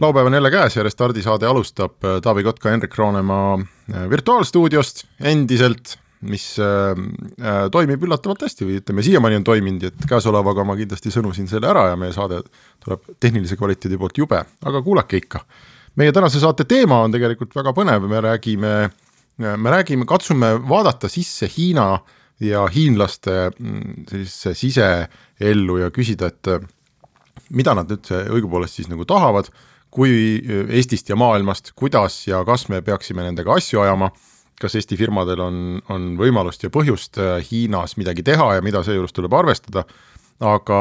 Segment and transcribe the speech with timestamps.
[0.00, 3.58] Laupäev on jälle käes ja Restardi saade alustab äh, Taavi Kotka, Henrik Roonemaa
[3.94, 10.64] äh, virtuaalstuudiost endiselt, mis äh, toimib üllatavalt hästi või ütleme, siiamaani on toiminud, et käesolevaga
[10.64, 12.42] ma kindlasti sõnusin selle ära ja meie saade
[12.84, 15.44] tuleb tehnilise kvaliteedi poolt jube, aga kuulake ikka.
[15.96, 18.72] meie tänase saate teema on tegelikult väga põnev, me räägime,
[19.38, 21.98] me räägime, katsume vaadata sisse Hiina
[22.40, 26.48] ja hiinlaste mm, sellisesse siseellu ja küsida, et
[27.50, 29.48] mida nad üldse õigupoolest siis nagu tahavad
[29.96, 30.12] kui
[30.76, 34.10] Eestist ja maailmast, kuidas ja kas me peaksime nendega asju ajama,
[34.60, 37.16] kas Eesti firmadel on, on võimalust ja põhjust
[37.48, 39.86] Hiinas midagi teha ja mida seejuures tuleb arvestada,
[40.44, 40.78] aga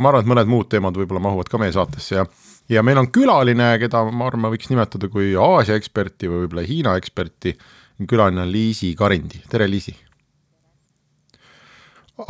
[0.00, 2.26] ma arvan, et mõned muud teemad võib-olla mahuvad ka meie saatesse ja
[2.72, 6.94] ja meil on külaline, keda ma arvan, võiks nimetada kui Aasia eksperti või võib-olla Hiina
[7.00, 7.54] eksperti,
[8.08, 9.96] külaline on Liisi Karindi, tere Liisi!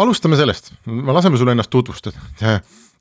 [0.01, 2.17] alustame sellest, laseme sulle ennast tutvustada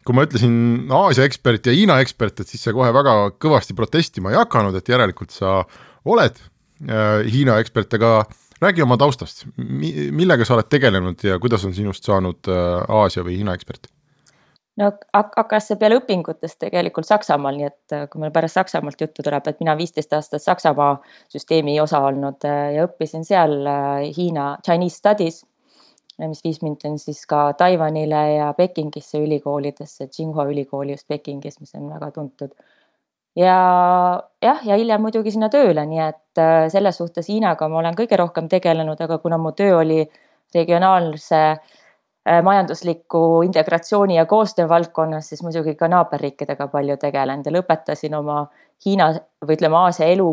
[0.05, 4.33] kui ma ütlesin Aasia ekspert ja Hiina ekspert, et siis sa kohe väga kõvasti protestima
[4.33, 5.61] ei hakanud, et järelikult sa
[6.09, 8.23] oled äh, Hiina ekspert, aga
[8.63, 13.39] räägi oma taustast, millega sa oled tegelenud ja kuidas on sinust saanud äh, Aasia või
[13.41, 13.91] Hiina ekspert?
[14.79, 19.25] no hakkas see peale õpingutest tegelikult Saksamaal, nii et äh, kui meil pärast Saksamaalt juttu
[19.25, 20.95] tuleb, et mina viisteist aastat Saksamaa
[21.31, 25.43] süsteemi osa olnud äh, ja õppisin seal äh, Hiina Chinese Studies
[26.17, 31.89] mis viis mind siis ka Taiwanile ja Pekingisse ülikoolidesse, Tsinghua ülikooli just Pekingis, mis on
[31.89, 32.51] väga tuntud.
[33.35, 33.55] ja
[34.41, 38.17] jah, ja hiljem muidugi sinna tööle, nii et äh, selles suhtes Hiinaga ma olen kõige
[38.17, 40.03] rohkem tegelenud, aga kuna mu töö oli
[40.53, 48.19] regionaalse äh, majandusliku integratsiooni ja koostöö valdkonnas, siis muidugi ka naaberriikidega palju tegelenud ja lõpetasin
[48.19, 48.45] oma
[48.85, 49.09] Hiina
[49.41, 50.29] või ütleme, Aasia elu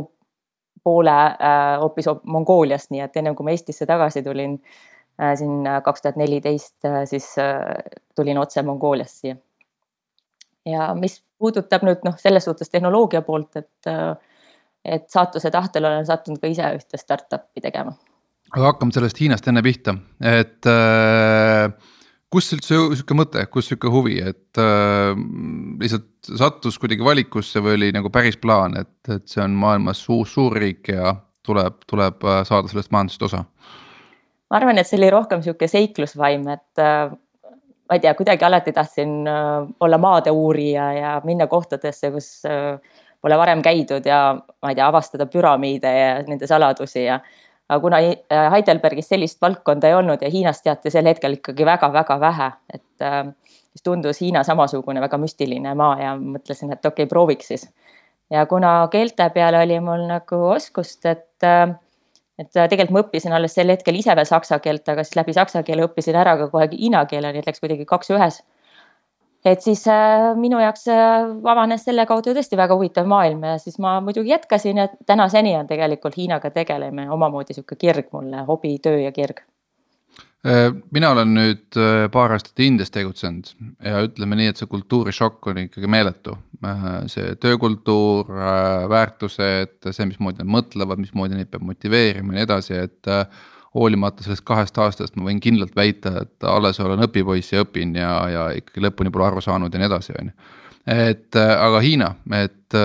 [0.85, 4.90] poole äh, hoopis Mongooliast, nii et ennem kui ma Eestisse tagasi tulin Äh,
[5.37, 7.29] siin äh, kaks tuhat neliteist äh, siis
[8.17, 9.37] tulin otse Mongooliast siia.
[10.67, 13.89] ja mis puudutab nüüd noh, selles suhtes tehnoloogia poolt, et,
[14.85, 17.95] et saatuse tahtel olen sattunud ka ise ühte startup'i tegema.
[18.51, 21.73] aga hakkame sellest Hiinast enne pihta, et äh,
[22.31, 25.15] kust üldse sihuke mõte, kust sihuke huvi, et äh,
[25.81, 30.37] lihtsalt sattus kuidagi valikusse või oli nagu päris plaan, et, et see on maailmas uus
[30.37, 31.15] suurriik ja
[31.45, 33.45] tuleb, tuleb saada sellest majandusest osa
[34.51, 38.75] ma arvan, et see oli rohkem sihuke seiklusvaim, et äh, ma ei tea, kuidagi alati
[38.75, 42.75] tahtsin äh, olla maade uurija ja minna kohtadesse, kus äh,
[43.21, 47.21] pole varem käidud ja ma ei tea, avastada püramiide ja nende saladusi ja
[47.71, 48.01] aga kuna
[48.51, 53.85] Heidelbergis sellist valdkonda ei olnud ja Hiinast teati sel hetkel ikkagi väga-väga vähe, et siis
[53.87, 57.69] tundus Hiina samasugune väga müstiline maa ja mõtlesin, et okei okay,, prooviks siis.
[58.31, 61.47] ja kuna keelte peale oli mul nagu oskust, et
[62.41, 65.35] et äh, tegelikult ma õppisin alles sel hetkel ise veel saksa keelt, aga siis läbi
[65.37, 68.41] saksa keele õppisin ära ka kohe hiina keele, nii et läks kuidagi kaks ühes.
[69.45, 73.79] et siis äh, minu jaoks äh, avanes selle kaudu tõesti väga huvitav maailm ja siis
[73.81, 79.01] ma muidugi jätkasin ja tänaseni on tegelikult Hiinaga tegelemine omamoodi sihuke kirg mulle, hobi, töö
[79.01, 79.41] ja kirg
[80.91, 83.51] mina olen nüüd äh, paar aastat Indias tegutsenud
[83.85, 86.37] ja ütleme nii, et see kultuurishokk on ikkagi meeletu.
[86.65, 88.31] Äh, see töökultuur,
[88.89, 93.13] väärtused, see, mismoodi nad mõtlevad, mismoodi neid peab motiveerima ja nii edasi, et
[93.77, 98.15] hoolimata sellest kahest aastast ma võin kindlalt väita, et alles olen õpipoiss ja õpin ja,
[98.33, 100.49] ja ikkagi lõpuni pole aru saanud ja nii edasi, on ju.
[100.97, 102.81] et aga Hiina, et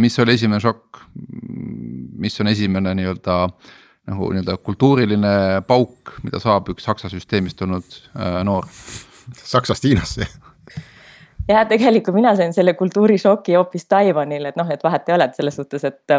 [0.00, 1.02] mis oli esimene šokk,
[2.22, 3.76] mis on esimene nii-öelda äh,
[4.10, 5.34] nagu nii-öelda kultuuriline
[5.68, 8.68] pauk, mida saab üks Saksa süsteemist tulnud äh, noor.
[9.36, 10.26] Saksast Hiinasse
[11.50, 15.38] jah, tegelikult mina sain selle kultuurishoki hoopis Taiwanil, et noh, et vahet ei ole, et
[15.38, 16.14] selles suhtes, et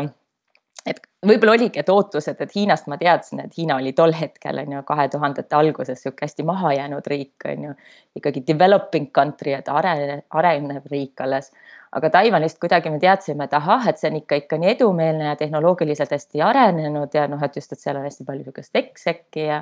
[0.85, 4.77] et võib-olla oligi, et ootused, et Hiinast ma teadsin, et Hiina oli tol hetkel on
[4.77, 7.75] ju kahe tuhandete alguses sihuke hästi mahajäänud riik on ju.
[8.15, 11.51] ikkagi developing country, et arenev, arenev riik alles
[11.91, 15.37] aga Taiwanist kuidagi me teadsime, et ahah, et see on ikka, ikka nii edumeelne ja
[15.39, 19.61] tehnoloogiliselt hästi arenenud ja noh, et just, et seal on hästi palju sihukest teksekki ja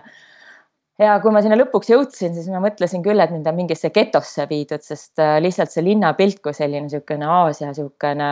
[0.99, 4.45] ja kui ma sinna lõpuks jõudsin, siis ma mõtlesin küll, et mind on mingisse getosse
[4.49, 8.29] viidud, sest äh, lihtsalt see linnapilt kui selline niisugune Aasia niisugune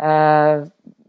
[0.00, 0.64] äh,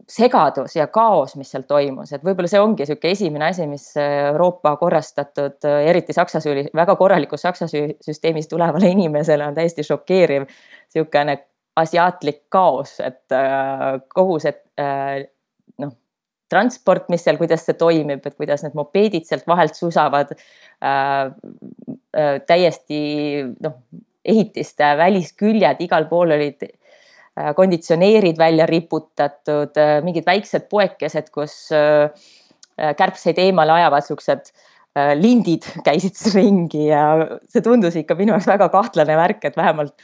[0.08, 4.76] segadus ja kaos, mis seal toimus, et võib-olla see ongi niisugune esimene asi, mis Euroopa
[4.78, 6.40] korrastatud, eriti Saksa,
[6.74, 11.38] väga korralikus Saksa süsteemis tulevale inimesele on täiesti šokeeriv niisugune
[11.76, 15.26] asiaatlik kaos, et äh, kogu see äh,
[15.82, 15.92] noh,
[16.48, 21.32] transport, mis seal, kuidas see toimib, et kuidas need mopeedid sealt vahelt susavad äh,.
[22.16, 22.98] Äh, täiesti
[23.60, 23.74] noh,
[24.24, 26.70] ehitiste välisküljed, igal pool olid äh,
[27.56, 32.08] konditsioneerid välja riputatud äh,, mingid väiksed poekesed, kus äh,
[32.96, 34.52] kärbseid eemale ajavad siuksed
[34.96, 37.06] äh, lindid käisid ringi ja
[37.48, 39.94] see tundus ikka minu jaoks väga kahtlane värk, et vähemalt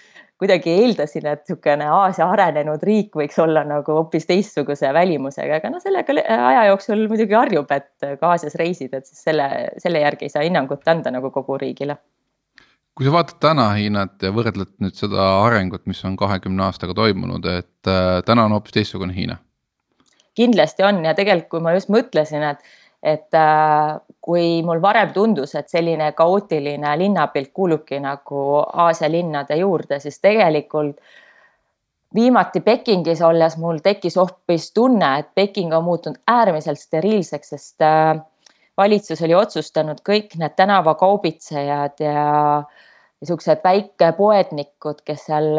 [0.43, 5.83] kuidagi eeldasin, et niisugune Aasia arenenud riik võiks olla nagu hoopis teistsuguse välimusega, aga noh,
[5.83, 9.47] sellega aja jooksul muidugi harjub, et ka Aasias reisid, et siis selle,
[9.83, 12.01] selle järgi ei saa hinnangut anda nagu kogu riigile.
[12.97, 17.47] Kui sa vaatad täna Hiinat ja võrdled nüüd seda arengut, mis on kahekümne aastaga toimunud,
[17.49, 19.41] et äh, täna on hoopis teistsugune Hiina?
[20.35, 22.63] kindlasti on ja tegelikult, kui ma just mõtlesin, et
[23.03, 29.99] et äh, kui mul varem tundus, et selline kaootiline linnapilt kuulubki nagu Aasia linnade juurde,
[30.01, 31.01] siis tegelikult
[32.15, 38.15] viimati Pekingis olles mul tekkis hoopis tunne, et Peking on muutunud äärmiselt steriilseks, sest äh,
[38.83, 42.27] valitsus oli otsustanud kõik need tänavakaubitsejad ja
[43.23, 45.53] niisugused väikepoednikud, kes seal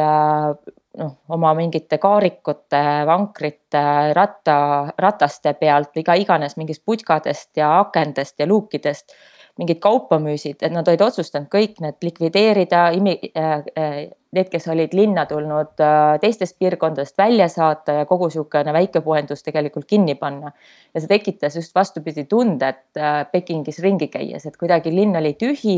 [0.99, 3.83] noh, oma mingite kaarikute, vankrite,
[4.17, 4.57] ratta,
[4.99, 9.15] rataste pealt, iga iganes mingist putkadest ja akendest ja luukidest
[9.59, 13.97] mingeid kaupa müüsid, et nad olid otsustanud kõik need likvideerida, äh, äh,
[14.33, 19.85] need, kes olid linna tulnud äh, teistest piirkondadest välja saata ja kogu niisugune väikepoendus tegelikult
[19.85, 20.51] kinni panna.
[20.93, 25.77] ja see tekitas just vastupidi tunde, et Pekingis ringi käies, et kuidagi linn oli tühi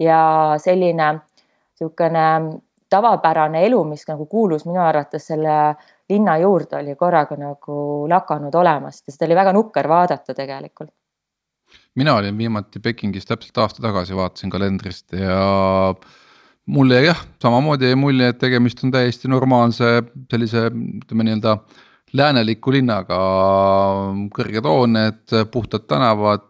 [0.00, 2.26] ja selline niisugune
[2.90, 5.58] tavapärane elu, mis nagu kuulus minu arvates selle
[6.08, 10.90] linna juurde, oli korraga nagu lakanud olemast ja seda oli väga nukker vaadata tegelikult.
[11.98, 15.94] Mina olin viimati Pekingis täpselt aasta tagasi, vaatasin kalendrist ja
[16.70, 20.00] mulle jah, samamoodi jäi mulje, et tegemist on täiesti normaalse
[20.30, 21.56] sellise ütleme nii-öelda
[22.16, 23.18] lääneliku linnaga,
[24.34, 26.48] kõrged hooned, puhtad tänavad,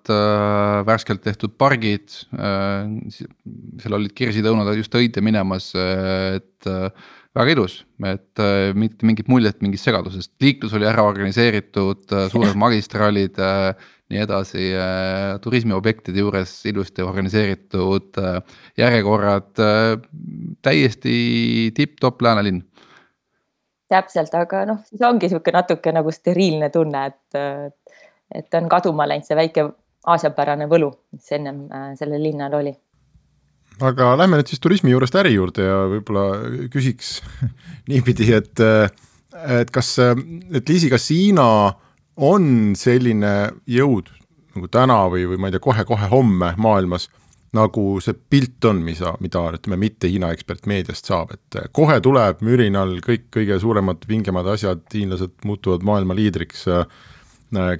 [0.89, 2.09] värskelt tehtud pargid.
[2.31, 6.71] seal olid kirsitõunad just õide minemas, et
[7.37, 8.45] väga ilus, et
[8.75, 13.37] mitte mingit muljet mingist segadusest, liiklus oli ära organiseeritud, suured magistraalid,
[14.11, 14.65] nii edasi,
[15.43, 18.19] turismiobjektide juures ilusti organiseeritud
[18.79, 19.53] järjekorrad,
[20.67, 21.15] täiesti
[21.77, 22.65] tipp-topp läänelinn
[23.91, 27.81] täpselt, aga noh, siis ongi niisugune natuke nagu steriilne tunne, et,
[28.35, 29.67] et on kaduma läinud see väike
[30.11, 32.73] aasiapärane võlu, mis ennem äh, sellel linnal oli.
[33.81, 36.25] aga lähme nüüd siis turismi juurest äri juurde ja võib-olla
[36.73, 37.19] küsiks
[37.91, 38.65] niipidi, et,
[39.61, 41.47] et kas, et Liisi, kas Hiina
[42.17, 44.11] on selline jõud
[44.55, 47.09] nagu täna või, või ma ei tea, kohe-kohe homme maailmas
[47.57, 52.45] nagu see pilt on, mida, mida ütleme, mitte Hiina ekspert meediast saab, et kohe tuleb
[52.47, 56.67] mürinal kõik kõige suuremad, vingemad asjad, hiinlased muutuvad maailma liidriks,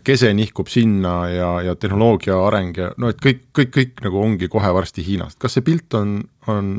[0.03, 4.51] kese nihkub sinna ja, ja tehnoloogia areng ja no et kõik, kõik, kõik nagu ongi
[4.51, 6.19] kohe varsti Hiinast, kas see pilt on,
[6.51, 6.73] on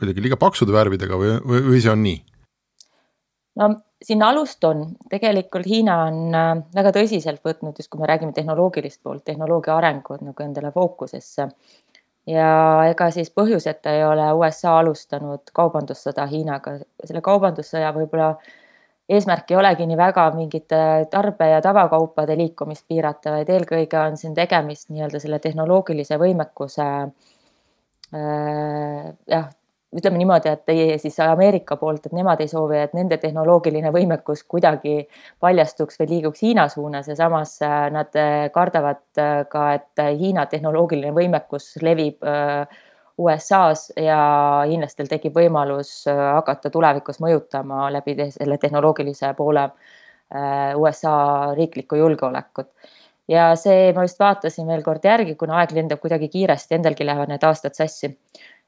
[0.00, 2.22] kuidagi liiga paksude värvidega või, või, või see on nii?
[3.60, 8.34] no siin alust on, tegelikult Hiina on eh, väga tõsiselt võtnud, just kui me räägime
[8.36, 11.48] tehnoloogilist poolt, tehnoloogia arengut nagu endale fookusesse.
[12.30, 12.48] Ja
[12.86, 18.36] ega siis põhjuseta ei ole USA alustanud kaubandussõda Hiinaga, selle kaubandussõja võib-olla
[19.10, 20.78] eesmärk ei olegi nii väga mingite
[21.10, 26.86] tarbe- ja tavakaupade liikumist piirata, vaid eelkõige on siin tegemist nii-öelda selle tehnoloogilise võimekuse
[28.14, 29.50] äh, jah,
[29.96, 34.44] ütleme niimoodi, et teie siis Ameerika poolt, et nemad ei soovi, et nende tehnoloogiline võimekus
[34.48, 35.02] kuidagi
[35.42, 40.46] paljastuks või liiguks Hiina suunas ja samas äh, nad äh, kardavad äh, ka, et Hiina
[40.48, 42.24] tehnoloogiline võimekus levib
[43.22, 44.18] USA-s ja
[44.64, 49.66] hiinlastel tekib võimalus hakata tulevikus mõjutama läbi selle tehnoloogilise poole
[50.80, 51.12] USA
[51.52, 52.70] riiklikku julgeolekut.
[53.28, 57.30] Ja see, ma just vaatasin veel kord järgi, kuna aeg lendab kuidagi kiiresti, endalgi lähevad
[57.30, 58.14] need aastad sassi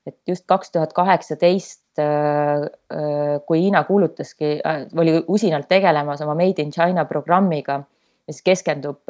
[0.07, 6.35] et just kaks tuhat kaheksateist, äh, äh, kui Hiina kuulutaski, äh, oli usinalt tegelemas oma
[6.35, 7.81] Made in China programmiga,
[8.27, 9.05] mis keskendub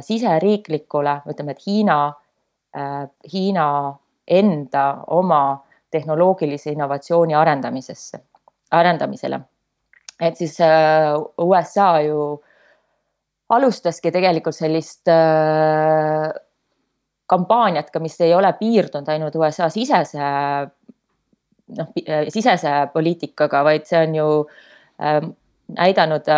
[0.00, 1.96] siseriiklikule, ütleme, et Hiina,
[3.32, 3.68] Hiina
[4.28, 5.40] enda oma
[5.92, 8.20] tehnoloogilise innovatsiooni arendamisesse,
[8.70, 9.40] arendamisele.
[10.20, 10.56] et siis
[11.44, 12.42] USA ju
[13.48, 15.08] alustaski tegelikult sellist
[17.26, 20.22] kampaaniat ka, mis ei ole piirdunud ainult USA sisese
[21.78, 21.90] noh,
[22.28, 24.28] sisese poliitikaga, vaid see on ju
[25.02, 25.32] ähm,
[25.76, 26.28] näidanud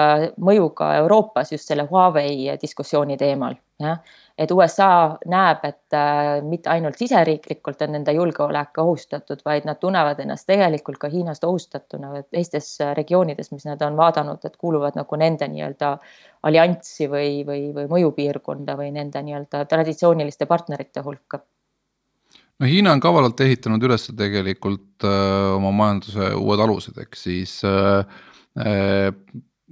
[0.41, 4.01] mõju ka Euroopas just selle Huawei diskussiooni teemal, jah
[4.39, 10.21] et USA näeb, et äh, mitte ainult siseriiklikult on nende julgeolek ohustatud, vaid nad tunnevad
[10.23, 15.49] ennast tegelikult ka Hiinast ohustatuna teistes regioonides, mis nad on vaadanud, et kuuluvad nagu nende
[15.51, 15.93] nii-öelda
[16.49, 21.43] allianssi või, või, või mõjupiirkonda või nende nii-öelda traditsiooniliste partnerite hulka.
[22.59, 27.61] No Hiina on kavalalt ehitanud üles tegelikult öö, äh, oma majanduse uued alused, ehk siis
[27.67, 28.01] öö,
[28.59, 29.13] äh,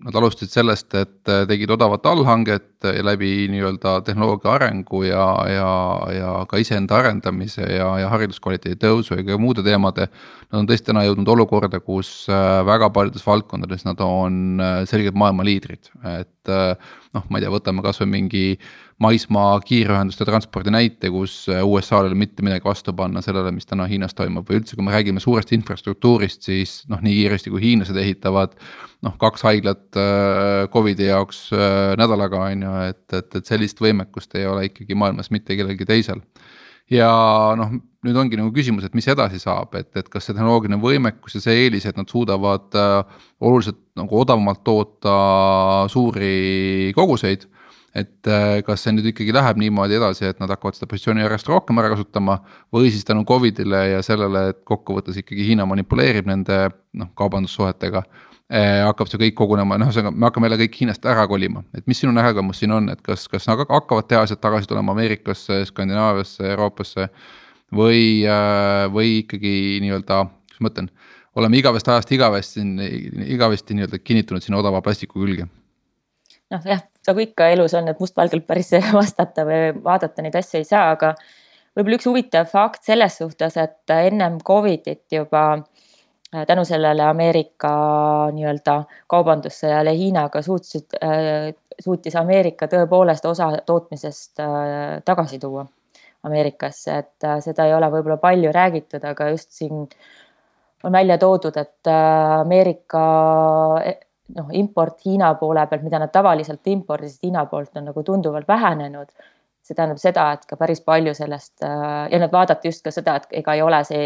[0.05, 5.71] Nad alustasid sellest, et äh, tegid odavat allhanget läbi nii-öelda tehnoloogia arengu ja, ja,
[6.13, 10.11] ja ka iseenda arendamise ja, ja hariduskvaliteedi tõusu ja ka muude teemade.
[10.51, 15.17] Nad on tõesti täna jõudnud olukorda, kus äh, väga paljudes valdkondades nad on äh, selgelt
[15.17, 15.89] maailma liidrid,
[16.19, 18.45] et noh, ma ei tea, võtame kasvõi mingi
[19.03, 23.85] maismaa kiirühenduste transpordi näite, kus USA-l ei ole mitte midagi vastu panna sellele, mis täna
[23.91, 27.97] Hiinas toimub või üldse, kui me räägime suurest infrastruktuurist, siis noh, nii kiiresti kui hiinlased
[28.01, 28.57] ehitavad.
[29.05, 34.33] noh, kaks haiglat äh, Covidi jaoks äh, nädalaga on ju, et, et, et sellist võimekust
[34.41, 36.25] ei ole ikkagi maailmas mitte kellelgi teisel
[36.91, 37.11] ja
[37.59, 37.75] noh,
[38.07, 41.43] nüüd ongi nagu küsimus, et mis edasi saab, et, et kas see tehnoloogiline võimekus ja
[41.45, 45.19] see eelis, et nad suudavad äh, oluliselt nagu odavamalt toota
[45.93, 47.45] suuri koguseid
[47.97, 51.49] et äh, kas see nüüd ikkagi läheb niimoodi edasi, et nad hakkavad seda positsiooni järjest
[51.49, 52.39] rohkem ära kasutama.
[52.75, 56.59] või siis tänu Covidile ja sellele, et kokkuvõttes ikkagi Hiina manipuleerib nende
[56.93, 58.03] noh, kaubandussuhetega
[58.51, 58.83] eh,.
[58.85, 62.03] hakkab see kõik kogunema, noh, ühesõnaga me hakkame jälle kõik Hiinast ära kolima, et mis
[62.03, 67.11] sinu nägemus siin on, et kas, kas nad hakkavad tehased tagasi tulema Ameerikasse, Skandinaaviasse, Euroopasse.
[67.75, 70.91] või, äh, või ikkagi nii-öelda, kuidas ma ütlen
[71.37, 72.63] oleme igavest ajast igavesti,
[73.27, 75.49] igavesti nii-öelda kinnitunud sinna odava plastiku külge
[76.53, 80.69] noh jah, nagu ikka elus on, et mustvalgelt päris vastata või vaadata neid asju ei
[80.69, 81.15] saa, aga
[81.77, 87.71] võib-olla üks huvitav fakt selles suhtes, et ennem Covidit juba äh, tänu sellele Ameerika
[88.37, 88.79] nii-öelda
[89.13, 95.67] kaubandussõjale Hiinaga suutsid, äh, suutis Ameerika tõepoolest osa tootmisest äh, tagasi tuua
[96.27, 99.85] Ameerikasse, et seda ei ole võib-olla palju räägitud, aga just siin
[100.83, 103.03] on välja toodud, et Ameerika
[104.35, 109.11] noh, import Hiina poole pealt, mida nad tavaliselt impordisid Hiina poolt, on nagu tunduvalt vähenenud.
[109.67, 113.17] see tähendab seda, et ka päris palju sellest äh, ja nüüd vaadati just ka seda,
[113.19, 114.05] et ega ei ole see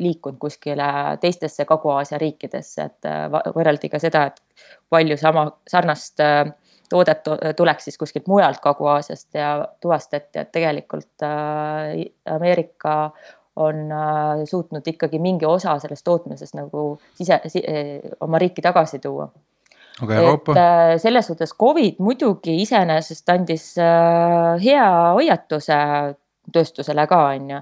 [0.00, 0.86] liikunud kuskile
[1.20, 6.54] teistesse Kagu-Aasia riikidesse, et äh, võrreldi ka seda, et palju sama sarnast äh,
[6.88, 7.28] toodet
[7.60, 9.52] tuleks siis kuskilt mujalt Kagu-Aasiast ja
[9.84, 11.24] tuvastati, et tegelikult
[12.32, 12.96] Ameerika
[13.56, 13.92] on
[14.48, 16.86] suutnud ikkagi mingi osa sellest tootmisest nagu
[17.20, 17.64] sise si,
[18.20, 19.28] oma riiki tagasi tuua
[20.00, 20.52] aga Euroopa?
[20.52, 25.78] et äh, selles suhtes Covid muidugi iseenesest andis äh, hea hoiatuse
[26.52, 27.60] tööstusele ka, on ju.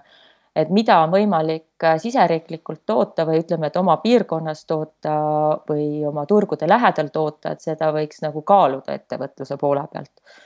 [0.56, 5.16] et mida on võimalik äh, siseriiklikult toota või ütleme, et oma piirkonnas toota
[5.68, 10.40] või oma turgude lähedal toota, et seda võiks nagu kaaluda ettevõtluse poole pealt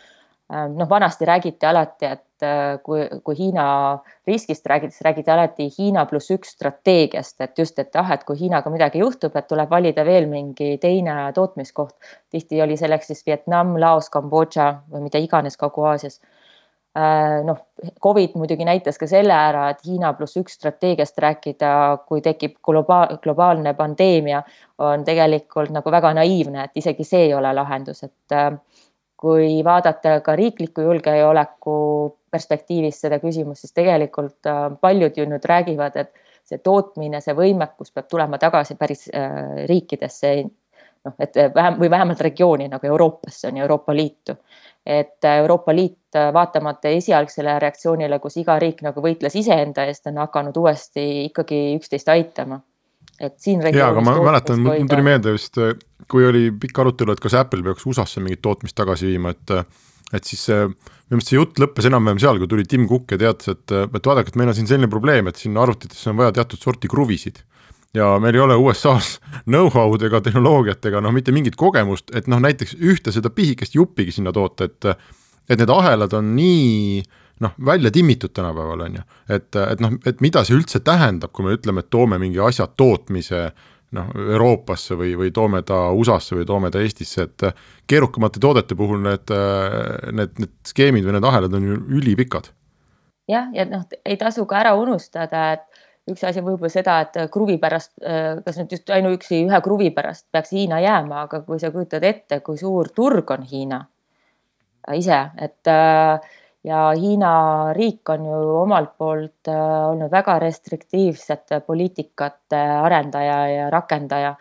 [0.52, 6.30] noh, vanasti räägiti alati, et äh, kui, kui Hiina riskist räägitakse, räägiti alati Hiina pluss
[6.30, 10.28] üks strateegiast, et just, et ah, et kui Hiinaga midagi juhtub, et tuleb valida veel
[10.28, 11.96] mingi teine tootmiskoht.
[12.30, 16.20] tihti oli selleks siis Vietnam, Laos, Kambodža või mida iganes Kagu-Aasias.
[16.94, 17.64] Äh, noh,
[18.02, 21.74] Covid muidugi näitas ka selle ära, et Hiina pluss üks strateegiast rääkida,
[22.06, 24.44] kui tekib globaal, globaalne pandeemia,
[24.78, 28.52] on tegelikult nagu väga naiivne, et isegi see ei ole lahendus, et äh,
[29.24, 31.76] kui vaadata ka riikliku julgeoleku
[32.34, 36.12] perspektiivist seda küsimust, siis tegelikult äh, paljud ju nüüd räägivad, et
[36.44, 40.34] see tootmine, see võimekus peab tulema tagasi päris äh, riikidesse.
[41.04, 44.36] noh, et vähem või vähemalt regiooni nagu Euroopasse on ju Euroopa Liitu.
[44.86, 50.56] et Euroopa Liit vaatamata esialgsele reaktsioonile, kus iga riik nagu võitles iseenda eest, on hakanud
[50.56, 52.60] uuesti ikkagi üksteist aitama
[53.20, 53.62] et siin.
[53.74, 55.58] ja, aga ma mäletan, mul tuli meelde just,
[56.10, 59.56] kui oli pikk arutelu, et kas Apple peaks USA-sse mingit tootmist tagasi viima, et
[60.14, 63.54] et siis minu meelest see jutt lõppes enam-vähem seal, kui tuli Tim Cook ja teatas,
[63.56, 66.62] et, et vaadake, et meil on siin selline probleem, et siin arvutitesse on vaja teatud
[66.62, 67.40] sorti kruvisid
[67.94, 69.18] ja meil ei ole USA-s
[69.50, 74.14] know-how'd ega tehnoloogiat ega noh, mitte mingit kogemust, et noh, näiteks ühte seda pisikest juppigi
[74.14, 74.94] sinna toota, et
[75.44, 79.04] et need ahelad on nii äh, noh, välja timmitud tänapäeval, on ju.
[79.28, 82.66] et, et noh, et mida see üldse tähendab, kui me ütleme, et toome mingi asja
[82.66, 83.48] tootmise
[83.94, 87.46] noh, Euroopasse või, või toome ta USA-sse või toome ta Eestisse, et
[87.90, 89.32] keerukamate toodete puhul need,
[90.12, 92.50] need, need skeemid või need ahelad on ju ülipikad.
[93.30, 97.16] jah, ja noh, ei tasu ka ära unustada, et üks asi on võib-olla seda, et
[97.32, 97.94] kruvi pärast,
[98.44, 102.40] kas nüüd just ainuüksi ühe kruvi pärast peaks Hiina jääma, aga kui sa kujutad ette,
[102.44, 103.80] kui suur turg on Hiina
[104.92, 106.20] ise, et äh,
[106.64, 114.34] ja Hiina riik on ju omalt poolt äh, olnud väga restriktiivsete poliitikate arendaja ja rakendaja,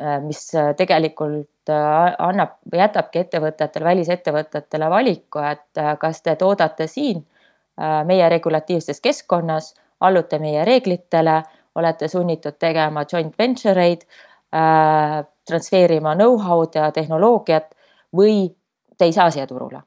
[0.00, 7.20] äh, mis äh, tegelikult annab või jätabki ettevõtetele, välisettevõtetele valiku, et kas te toodate siin
[8.08, 9.68] meie regulatiivses keskkonnas,
[10.02, 11.36] allute meie reeglitele,
[11.78, 14.02] olete sunnitud tegema joint venture eid
[15.46, 17.70] transfeerima know-how'd ja tehnoloogiat
[18.16, 18.48] või
[18.98, 19.84] te ei saa siia turule.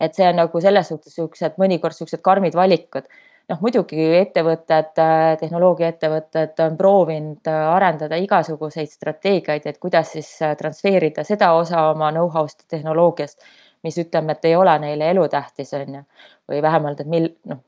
[0.00, 3.08] Et see on nagu selles suhtes siuksed mõnikord siuksed karmid valikud
[3.48, 4.92] noh, muidugi ettevõtted,
[5.40, 13.40] tehnoloogiaettevõtted on proovinud arendada igasuguseid strateegiaid, et kuidas siis transfeerida seda osa oma know-how'st tehnoloogiast,
[13.86, 16.04] mis ütleme, et ei ole neile elutähtis, on ju.
[16.48, 17.62] või vähemalt, et mil-, noh,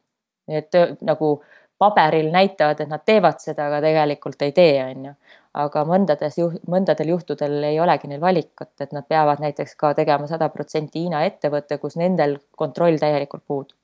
[0.51, 1.35] need nagu
[1.81, 5.15] paberil näitavad, et nad teevad seda, aga tegelikult ei tee, on ju.
[5.59, 10.29] Aga mõndades juh-, mõndadel juhtudel ei olegi neil valikut, et nad peavad näiteks ka tegema
[10.31, 13.77] sada protsenti Hiina ettevõte, kus nendel kontroll täielikult puudub.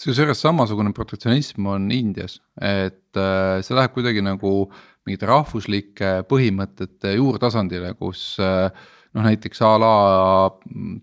[0.00, 4.70] Kusjuures samasugune protektsionism on Indias, et äh, see läheb kuidagi nagu
[5.06, 8.70] mingite rahvuslike põhimõtete juurtasandile, kus äh,
[9.12, 9.94] noh, näiteks a la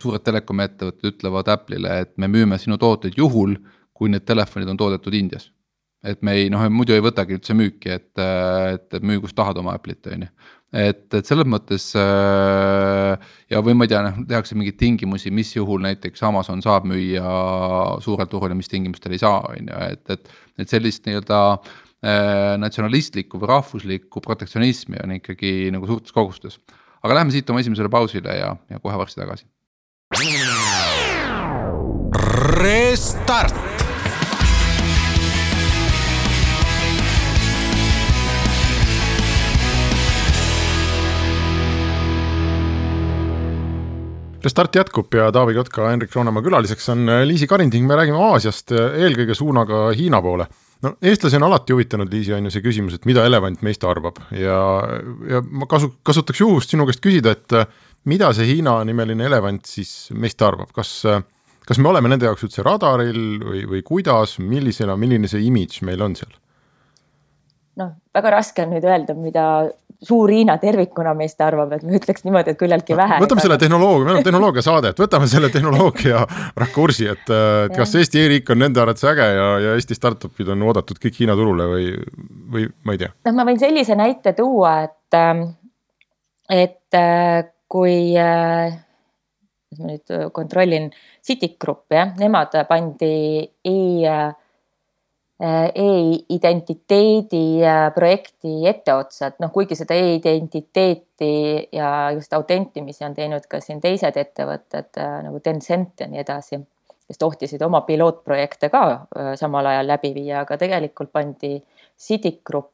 [0.01, 3.57] suured telekomi ettevõtted ütlevad Apple'ile, et me müüme sinu tooteid juhul,
[3.97, 5.51] kui need telefonid on toodetud Indias
[6.05, 9.73] et me ei noh, muidu ei võtagi üldse müüki, et, et müü kus tahad oma
[9.77, 10.29] Apple'it, on ju.
[10.77, 15.55] et, et selles mõttes äh, ja, või ma ei tea, noh tehakse mingeid tingimusi, mis
[15.55, 17.25] juhul näiteks Amazon saab müüa
[18.05, 20.33] suurel turul ja mis tingimustel ei saa, on ju, et, et.
[20.57, 26.59] et sellist nii-öelda äh, natsionalistlikku või rahvuslikku protektsionismi on ikkagi nagu suurtes kogustes.
[27.03, 29.45] aga lähme siit oma esimesele pausile ja, ja kohe varsti tagasi.
[32.57, 33.76] Restart
[44.43, 48.71] Restart jätkub ja Taavi Kotka, Henrik Roonemaa külaliseks on äh, Liisi Karinding, me räägime Aasiast
[48.71, 50.45] äh, eelkõige suunaga Hiina poole.
[50.85, 54.19] no eestlasi on alati huvitanud, Liisi, on ju see küsimus, et mida elevant meist arvab
[54.31, 54.59] ja,
[55.29, 57.65] ja ma kasu-, kasutaks juhust sinu käest küsida, et äh,
[58.05, 60.99] mida see Hiina nimeline elevant siis meist arvab, kas
[61.67, 66.05] kas me oleme nende jaoks üldse radaril või, või kuidas, millisena, milline see imidž meil
[66.05, 66.37] on seal?
[67.77, 69.47] noh, väga raske on nüüd öelda, mida
[70.03, 73.19] suur Hiina tervikuna meist arvab, et ma ütleks niimoodi, et küllaltki vähe.
[73.23, 76.23] võtame selle tehnoloogia, meil on tehnoloogiasaade, et võtame selle tehnoloogia
[76.63, 77.31] rakursi, et
[77.75, 81.37] kas Eesti e-riik on nende arvates äge ja, ja Eesti startup'id on oodatud kõik Hiina
[81.39, 81.91] turule või,
[82.53, 83.13] või ma ei tea.
[83.29, 85.45] noh, ma võin sellise näite tuua, et, ähm,
[86.49, 88.77] et äh, kui äh,
[89.77, 90.91] ma nüüd kontrollin
[91.25, 93.15] Citigroup jah, nemad pandi
[93.65, 94.33] e- Äh,
[95.39, 103.59] e-identiteedi äh, projekti etteotsa, et noh, kuigi seda e-identiteeti ja just autentimisi on teinud ka
[103.61, 106.57] siin teised ettevõtted äh, nagu Tencent ja nii edasi,
[107.07, 108.81] kes tohtisid oma pilootprojekte ka
[109.39, 111.63] samal ajal läbi viia, aga tegelikult pandi
[111.97, 112.73] Citigroup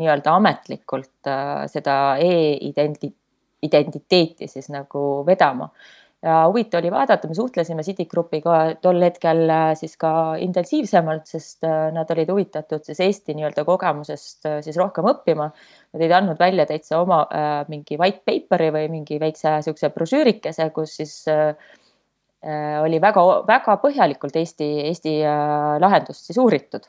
[0.00, 1.28] nii-öelda ametlikult
[1.72, 5.68] seda e-identiteeti siis nagu vedama
[6.22, 10.12] ja huvitav oli vaadata, me suhtlesime Citigroupiga tol hetkel äh, siis ka
[10.44, 15.48] intensiivsemalt, sest äh, nad olid huvitatud siis Eesti nii-öelda kogemusest äh, siis rohkem õppima.
[15.90, 20.68] Nad olid andnud välja täitsa oma äh, mingi white paper'i või mingi väikse niisuguse brošüürikese,
[20.76, 21.54] kus siis äh,
[22.84, 26.88] oli väga-väga põhjalikult Eesti, Eesti äh, lahendust siis uuritud.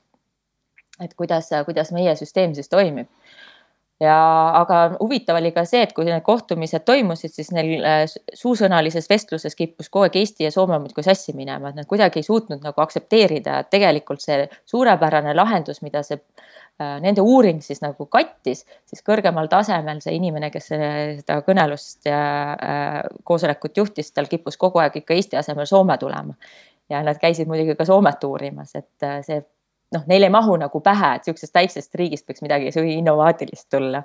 [1.01, 3.07] et kuidas, kuidas meie süsteem siis toimib
[4.01, 4.17] ja
[4.57, 8.03] aga huvitav oli ka see, et kui need kohtumised toimusid, siis neil äh,
[8.37, 12.25] suusõnalises vestluses kippus kogu aeg Eesti ja Soome muudkui sassi minema, et nad kuidagi ei
[12.25, 18.09] suutnud nagu aktsepteerida, et tegelikult see suurepärane lahendus, mida see äh, nende uuring siis nagu
[18.09, 22.25] kattis, siis kõrgemal tasemel see inimene, kes seda kõnelust ja
[22.57, 26.33] äh, koosolekut juhtis, tal kippus kogu aeg ikka Eesti asemel Soome tulema.
[26.89, 29.43] ja nad käisid muidugi ka Soomet uurimas, et see
[29.95, 34.03] noh, neil ei mahu nagu pähe, et sihukesest väiksest riigist võiks midagi innovaatilist tulla.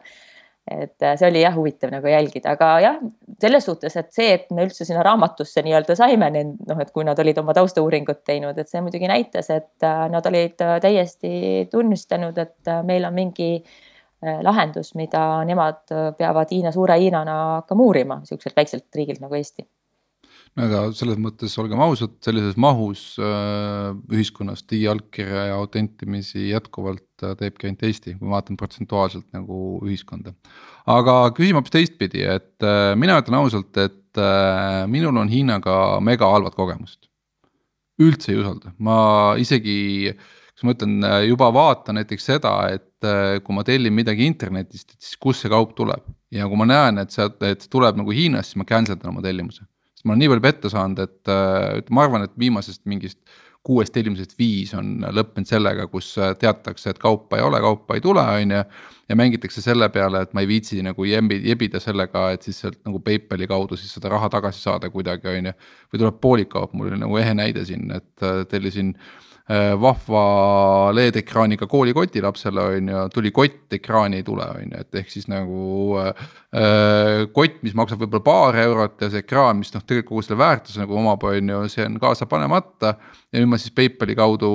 [0.67, 2.97] et äh, see oli jah huvitav nagu jälgida, aga jah,
[3.41, 7.19] selles suhtes, et see, et me üldse sinna raamatusse nii-öelda saime, noh, et kui nad
[7.23, 11.31] olid oma taustauuringut teinud, et see muidugi näitas, et äh, nad olid äh, täiesti
[11.71, 13.53] tunnistanud, et meil on mingi
[14.43, 15.85] lahendus, mida nemad
[16.19, 19.69] peavad Hiina, suure Hiinana hakkama uurima, sihukeselt väikselt riigilt nagu Eesti
[20.57, 27.69] aga selles mõttes olgem ausad, sellises mahus äh, ühiskonnas digiallkirja ja autentimisi jätkuvalt äh, teebki
[27.69, 30.33] ainult Eesti, kui ma vaatan protsentuaalselt nagu ühiskonda.
[30.89, 34.03] aga küsime hoopis teistpidi, et äh, mina ütlen ausalt, et
[34.89, 37.05] minul on Hiinaga mega halvad kogemused.
[38.01, 38.97] üldse ei usalda, ma
[39.37, 40.15] isegi,
[40.57, 45.21] kas ma ütlen, juba vaatan näiteks seda, et kui ma tellin midagi internetist, et siis
[45.21, 48.63] kust see kaup tuleb ja kui ma näen, et sealt, et tuleb nagu Hiinast, siis
[48.63, 49.69] ma cancel dan oma tellimuse
[50.07, 53.21] ma olen nii palju petta saanud, et äh, ma arvan, et viimasest mingist
[53.67, 58.23] kuuest tellimusest viis on lõppenud sellega, kus teatakse, et kaupa ei ole, kaupa ei tule,
[58.23, 58.61] on ju.
[59.09, 62.79] ja mängitakse selle peale, et ma ei viitsi nagu jebi, jebida sellega, et siis sealt
[62.87, 65.55] nagu PayPali kaudu siis seda raha tagasi saada kuidagi, on ju.
[65.91, 69.26] või tuleb poolik kaup, mul oli nagu ehe näide siin, et tellisin äh, Äh,
[69.79, 75.13] vahva LED-ekraaniga koolikoti lapsele on ju, tuli kott, ekraani ei tule, on ju, et ehk
[75.13, 77.21] siis nagu äh, äh,.
[77.35, 80.83] kott, mis maksab võib-olla paar eurot ja see ekraan, mis noh, tegelikult kogu selle väärtuse
[80.83, 82.97] nagu omab, on ju, see on kaasa panemata.
[83.31, 84.51] ja nüüd ma siis PayPali kaudu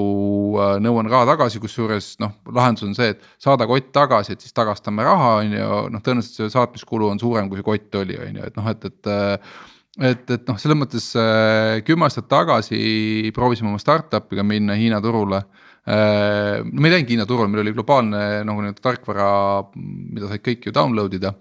[0.60, 4.56] äh, nõuan raha tagasi, kusjuures noh, lahendus on see, et saada kott tagasi, et siis
[4.58, 8.42] tagastame raha, on ju, noh tõenäoliselt see saatmiskulu on suurem, kui see kott oli, on
[8.42, 9.56] ju, et noh, et, et äh,
[10.00, 15.42] et, et noh, selles mõttes äh, kümme aastat tagasi proovisime oma startup'iga minna Hiina turule
[15.84, 16.62] äh,.
[16.64, 19.28] no me ei läinud Hiina turule, meil oli globaalne nagu nii-öelda tarkvara,
[19.76, 21.34] mida said kõik ju download ida.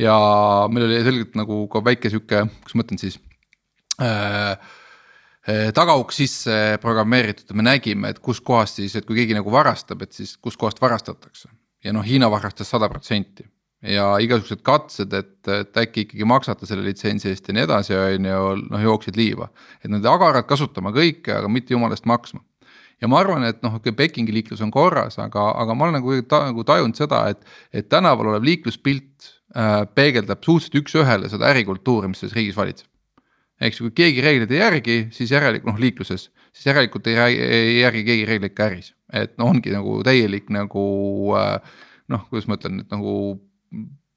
[0.00, 0.16] ja
[0.72, 3.20] meil oli selgelt nagu ka väike sihuke, kuidas ma ütlen siis
[4.00, 4.56] äh,
[5.50, 10.16] äh tagauks sisse programmeeritud me nägime, et kuskohast siis, et kui keegi nagu varastab, et
[10.16, 11.52] siis kuskohast varastatakse.
[11.84, 13.44] ja noh, Hiina varastas sada protsenti
[13.82, 18.28] ja igasugused katsed, et, et äkki ikkagi maksate selle litsentsi eest ja nii edasi, on
[18.28, 19.48] ju, noh jooksid liiva.
[19.80, 22.42] et need agarad kasutama kõike, aga mitte jumala eest maksma.
[23.00, 26.20] ja ma arvan, et noh, okei Pekingi liiklus on korras, aga, aga ma olen nagu
[26.28, 27.40] ta, nagu tajunud seda, et,
[27.72, 32.88] et tänaval olev liikluspilt äh, peegeldab suhteliselt üks-ühele seda ärikultuuri, mis selles riigis valitseb.
[33.60, 37.78] eks ju, kui keegi reegleid ei järgi, siis järelikult noh liikluses, siis järelikult ei, ei
[37.80, 38.92] järgi keegi reegleid ka äris.
[39.12, 40.82] et noh, ongi nagu täielik nagu
[41.40, 41.78] äh,
[42.12, 43.40] noh, kuidas ma ütlen, et nagu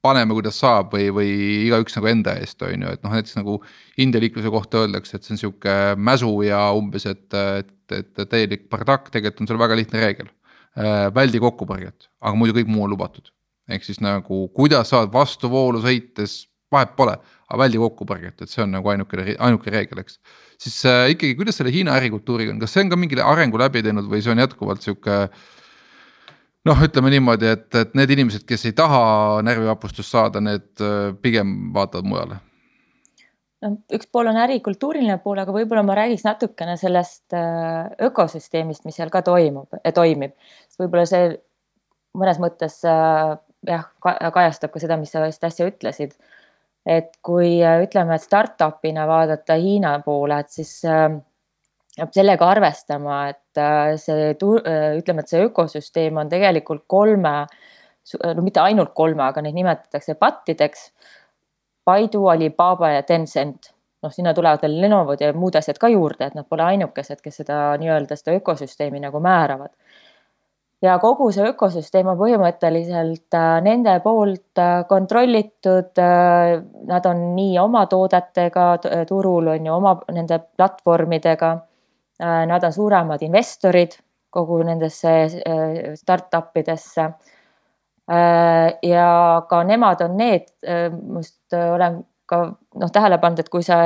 [0.03, 1.33] paneme, kuidas saab või, või
[1.69, 3.57] igaüks nagu enda eest, on ju, et noh, näiteks nagu
[4.03, 8.67] India liikluse kohta öeldakse, et see on sihuke mäsu ja umbes, et, et, et täielik
[8.71, 10.31] bardakk, tegelikult on seal väga lihtne reegel.
[10.73, 13.29] Äh, väldi kokkupõrget, aga muidu kõik muu on lubatud.
[13.71, 17.13] ehk siis nagu kuidas saad vastuvoolu sõites, vahet pole,
[17.47, 20.17] aga väldi kokkupõrget, et see on nagu ainuke, ainuke reegel, eks.
[20.59, 23.85] siis äh, ikkagi, kuidas selle Hiina ärikultuuriga on, kas see on ka mingi arengu läbi
[23.85, 25.45] teinud või see on jätkuvalt sihuke äh,
[26.69, 29.03] noh, ütleme niimoodi, et, et need inimesed, kes ei taha
[29.45, 32.39] närvivapustust saada, need äh, pigem vaatavad mujale.
[33.63, 38.99] no üks pool on ärikultuuriline pool, aga võib-olla ma räägiks natukene sellest äh, ökosüsteemist, mis
[38.99, 40.37] seal ka toimub, toimib.
[40.79, 41.33] võib-olla see
[42.17, 43.35] mõnes mõttes äh,
[43.67, 46.15] jah, kajastab ka seda, mis sa just äsja ütlesid.
[46.85, 50.81] et kui ütleme, et startup'ina vaadata Hiina poole, et siis
[51.97, 57.35] peab sellega arvestama, et äh, see, äh, ütleme, et see ökosüsteem on tegelikult kolme,
[58.23, 60.89] no mitte ainult kolme, aga neid nimetatakse pattideks.
[61.85, 63.71] Baidu, Alibaba ja Tencent.
[64.03, 67.37] noh, sinna tulevad veel Lenovod ja muud asjad ka juurde, et nad pole ainukesed, kes
[67.39, 69.71] seda nii-öelda seda ökosüsteemi nagu määravad.
[70.83, 76.01] ja kogu see ökosüsteem on põhimõtteliselt äh, nende poolt kontrollitud.
[76.89, 78.65] Nad on nii oma toodetega
[79.07, 81.53] turul on ju oma nende platvormidega
[82.23, 83.97] nad on suuremad investorid
[84.33, 87.09] kogu nendesse äh, startup idesse.
[88.11, 89.07] Äh, ja
[89.49, 93.79] ka nemad on need, ma just olen ka noh, tähele pannud, et kui sa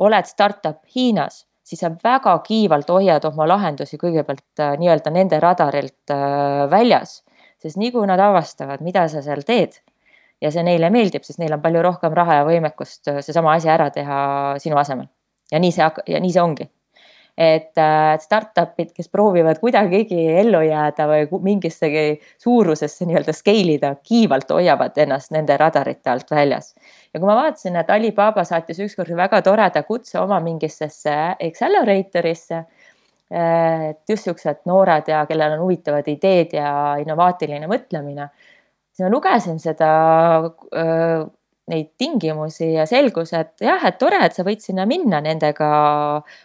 [0.00, 6.14] oled startup Hiinas, siis sa väga kiivalt hoiad oma lahendusi kõigepealt nii-öelda nende radarilt
[6.70, 7.20] väljas,
[7.62, 9.78] sest nii kui nad avastavad, mida sa seal teed
[10.40, 13.90] ja see neile meeldib, siis neil on palju rohkem raha ja võimekust seesama asi ära
[13.94, 14.20] teha
[14.62, 15.10] sinu asemel.
[15.52, 16.70] ja nii see, ja nii see ongi
[17.40, 24.52] et äh, startup'id, kes proovivad kuidagigi ellu jääda või mingissegi suurusesse nii-öelda scale ida, kiivalt
[24.52, 26.74] hoiavad ennast nende radarite alt väljas.
[27.14, 31.16] ja kui ma vaatasin, et Alibaba saatis ükskord väga toreda kutse oma mingissesse
[31.48, 38.28] accelerator'isse äh, et just siuksed noored ja kellel on huvitavad ideed ja innovaatiline mõtlemine.
[38.92, 39.90] siis ma lugesin seda
[40.76, 41.24] äh,
[41.70, 45.70] neid tingimusi ja selgus, et jah, et tore, et sa võid sinna minna nendega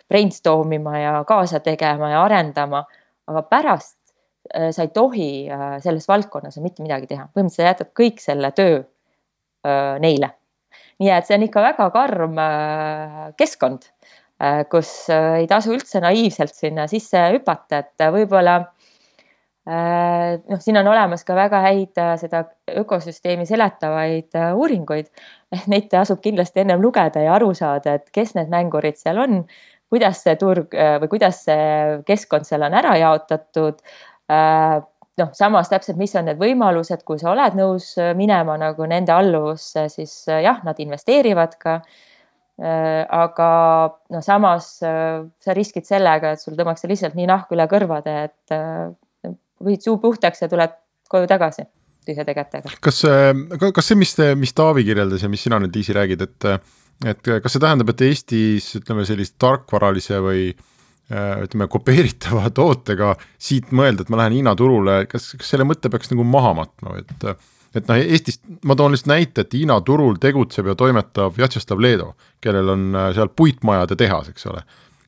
[0.10, 2.84] brainstorm ima ja kaasa tegema ja arendama,
[3.32, 3.98] aga pärast
[4.54, 8.52] äh, sa ei tohi äh, selles valdkonnas mitte midagi teha, põhimõtteliselt sa jätad kõik selle
[8.58, 10.36] töö äh, neile.
[11.02, 12.38] nii et see on ikka väga karm
[13.36, 13.90] keskkond,
[14.72, 18.54] kus ei tasu üldse naiivselt sinna sisse hüpata, et võib-olla
[19.66, 25.10] noh, siin on olemas ka väga häid äh, seda ökosüsteemi seletavaid äh, uuringuid.
[25.72, 29.44] Neid tasub kindlasti ennem lugeda ja aru saada, et kes need mängurid seal on,
[29.90, 33.78] kuidas see turg või kuidas see keskkond seal on ära jaotatud.
[35.22, 39.86] noh, samas täpselt, mis on need võimalused, kui sa oled nõus minema nagu nende alluvusse,
[39.94, 41.78] siis jah, nad investeerivad ka
[42.58, 43.50] aga
[44.12, 48.58] noh, samas sa riskid sellega, et sul tõmmaks lihtsalt nii nahk üle kõrvade, et
[49.64, 50.76] võid suu puhtaks ja tuled
[51.10, 51.66] koju tagasi
[52.06, 52.72] tühjade kätega.
[52.82, 53.02] kas,
[53.74, 56.50] kas see, mis, mis Taavi kirjeldas ja mis sina nüüd Liisi räägid, et
[57.06, 63.74] et kas see tähendab, et Eestis ütleme sellist tarkvaralise või äh, ütleme, kopeeritava tootega siit
[63.76, 67.30] mõelda, et ma lähen Hiina turule, kas, kas selle mõtte peaks nagu maha matma, et
[67.76, 72.14] et noh, Eestist, ma toon lihtsalt näite, et Hiina turul tegutseb ja toimetab Vjatšeslav Leedo,
[72.44, 74.64] kellel on äh, seal puitmajade tehas, eks ole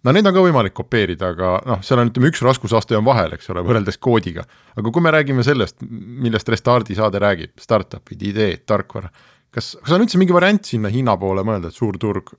[0.08, 3.34] no neid on ka võimalik kopeerida, aga noh, seal on ütleme üks raskusaste on vahel,
[3.36, 4.46] eks ole, võrreldes koodiga.
[4.78, 9.12] aga kui me räägime sellest, millest Restardi saade räägib, startup'id, ideed, tarkvara,
[9.52, 12.32] kas, kas on üldse mingi variant sinna Hiina poole mõelda, et suur turg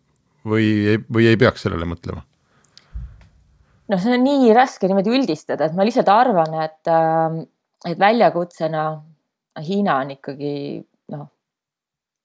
[0.49, 2.25] või, või ei peaks sellele mõtlema?
[3.89, 7.39] noh, see on nii raske niimoodi üldistada, et ma lihtsalt arvan, et, äh,
[7.93, 8.89] et väljakutsena
[9.65, 10.55] Hiina on ikkagi
[11.13, 11.29] noh,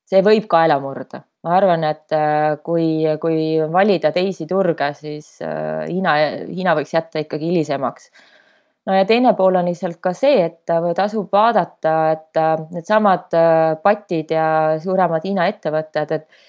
[0.08, 3.40] see võib kaela murda ma arvan, et äh, kui, kui
[3.72, 6.16] valida teisi turge, siis äh, Hiina,
[6.48, 8.10] Hiina võiks jätta ikkagi hilisemaks.
[8.88, 13.36] no ja teine pool on lihtsalt ka see, et äh, tasub vaadata, et needsamad
[13.84, 14.48] patid ja
[14.84, 16.46] suuremad Hiina ettevõtted, et,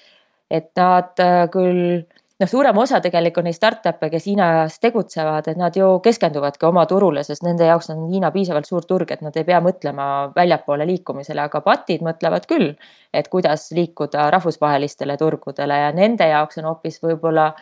[0.51, 2.05] et nad küll
[2.41, 7.23] noh, suurem osa tegelikult neid startup'e, kes Hiinas tegutsevad, et nad ju keskenduvadki oma turule,
[7.27, 11.47] sest nende jaoks on Hiina piisavalt suur turg, et nad ei pea mõtlema väljapoole liikumisele,
[11.47, 12.75] aga patid mõtlevad küll,
[13.15, 17.53] et kuidas liikuda rahvusvahelistele turgudele ja nende jaoks on hoopis võib-olla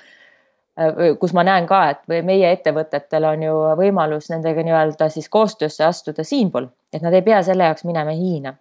[1.20, 6.24] kus ma näen ka, et meie ettevõtetel on ju võimalus nendega nii-öelda siis koostöösse astuda
[6.24, 8.54] siinpool, et nad ei pea selle jaoks minema Hiina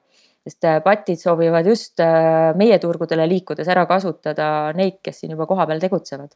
[0.45, 5.47] sest äh, patid soovivad just äh, meie turgudele liikudes ära kasutada neid, kes siin juba
[5.49, 6.33] kohapeal tegutsevad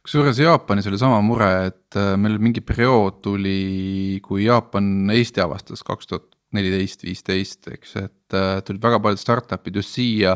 [0.00, 5.84] kusjuures Jaapanis oli sama mure, et äh, meil mingi periood tuli, kui Jaapan Eesti avastas
[5.86, 10.32] kaks tuhat neliteist, viisteist, eks, et tulid väga paljud startup'id just siia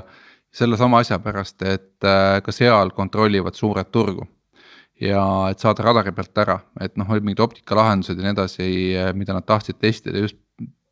[0.55, 4.29] sellesama asja pärast, et ka seal kontrollivad suured turgu.
[5.03, 8.69] ja et saada radari pealt ära, et noh, olid mingid optikalahendused ja nii edasi,
[9.19, 10.39] mida nad tahtsid testida just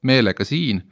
[0.02, 0.82] meelega siin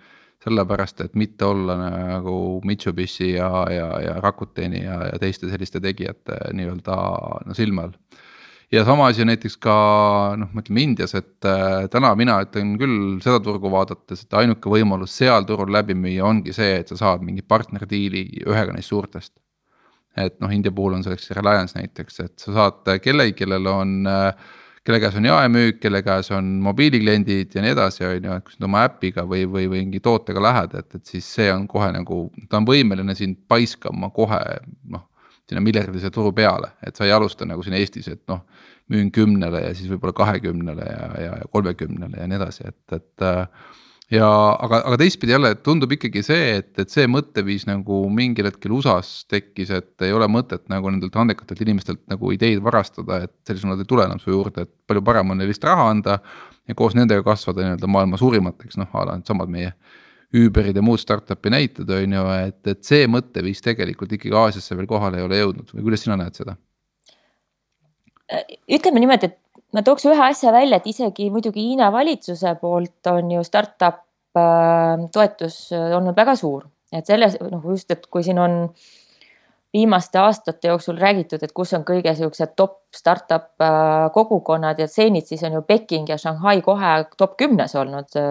[0.44, 6.38] sellepärast, et mitte olla nagu Mitsubishi ja, ja, ja Rakuteni ja, ja teiste selliste tegijate
[6.57, 6.96] nii-öelda
[7.46, 7.92] no silme all.
[8.72, 9.74] ja sama asi näiteks ka
[10.40, 14.72] noh, me ütleme Indias, et äh, täna mina ütlen küll seda turgu vaadates, et ainuke
[14.72, 19.35] võimalus seal turul läbi müüa ongi see, et sa saad mingi partnerdiili ühega neist suurtest.
[20.16, 24.57] et noh, India puhul on selleks Reliance näiteks, et sa saad kellegi, kellel on äh,
[24.86, 28.56] kelle käes on jaemüük, kelle käes on mobiilikliendid ja nii edasi, on ju, et kui
[28.56, 31.90] sa oma äpiga või, või, või mingi tootega lähed, et, et siis see on kohe
[31.94, 34.40] nagu, ta on võimeline sind paiskama kohe
[34.94, 35.06] noh,
[35.50, 38.44] sinna miljardilise turu peale, et sa ei alusta nagu siin Eestis, et noh,
[38.90, 43.68] müün kümnele ja siis võib-olla kahekümnele ja, ja kolmekümnele ja nii edasi, et, et äh,
[44.10, 48.74] ja aga, aga teistpidi jälle tundub ikkagi see, et, et see mõtteviis nagu mingil hetkel
[48.74, 53.76] USA-s tekkis, et ei ole mõtet nagu nendelt andekatelt inimestelt nagu ideid varastada, et sellisena
[53.76, 56.20] nad ei tule enam su juurde, et palju parem on neile lihtsalt raha anda.
[56.68, 59.72] ja koos nendega kasvada nii-öelda maailma suurimateks, noh a la needsamad meie
[60.30, 64.86] Uberid ja muud startup'i näited on ju, et, et see mõtteviis tegelikult ikkagi Aasiasse veel
[64.86, 66.54] kohale ei ole jõudnud või kuidas sina näed seda?
[68.70, 69.38] ütleme niimoodi, et
[69.74, 74.02] ma tooks ühe asja välja, et isegi muidugi Hiina valitsuse poolt on ju startup
[74.38, 78.59] äh, toetus äh, olnud väga suur, et selles noh, just, et kui siin on
[79.70, 85.28] viimaste aastate jooksul räägitud, et kus on kõige siuksed top startup äh, kogukonnad ja stseenid,
[85.30, 88.22] siis on ju Peking ja Shanghai kohe top kümnes olnud.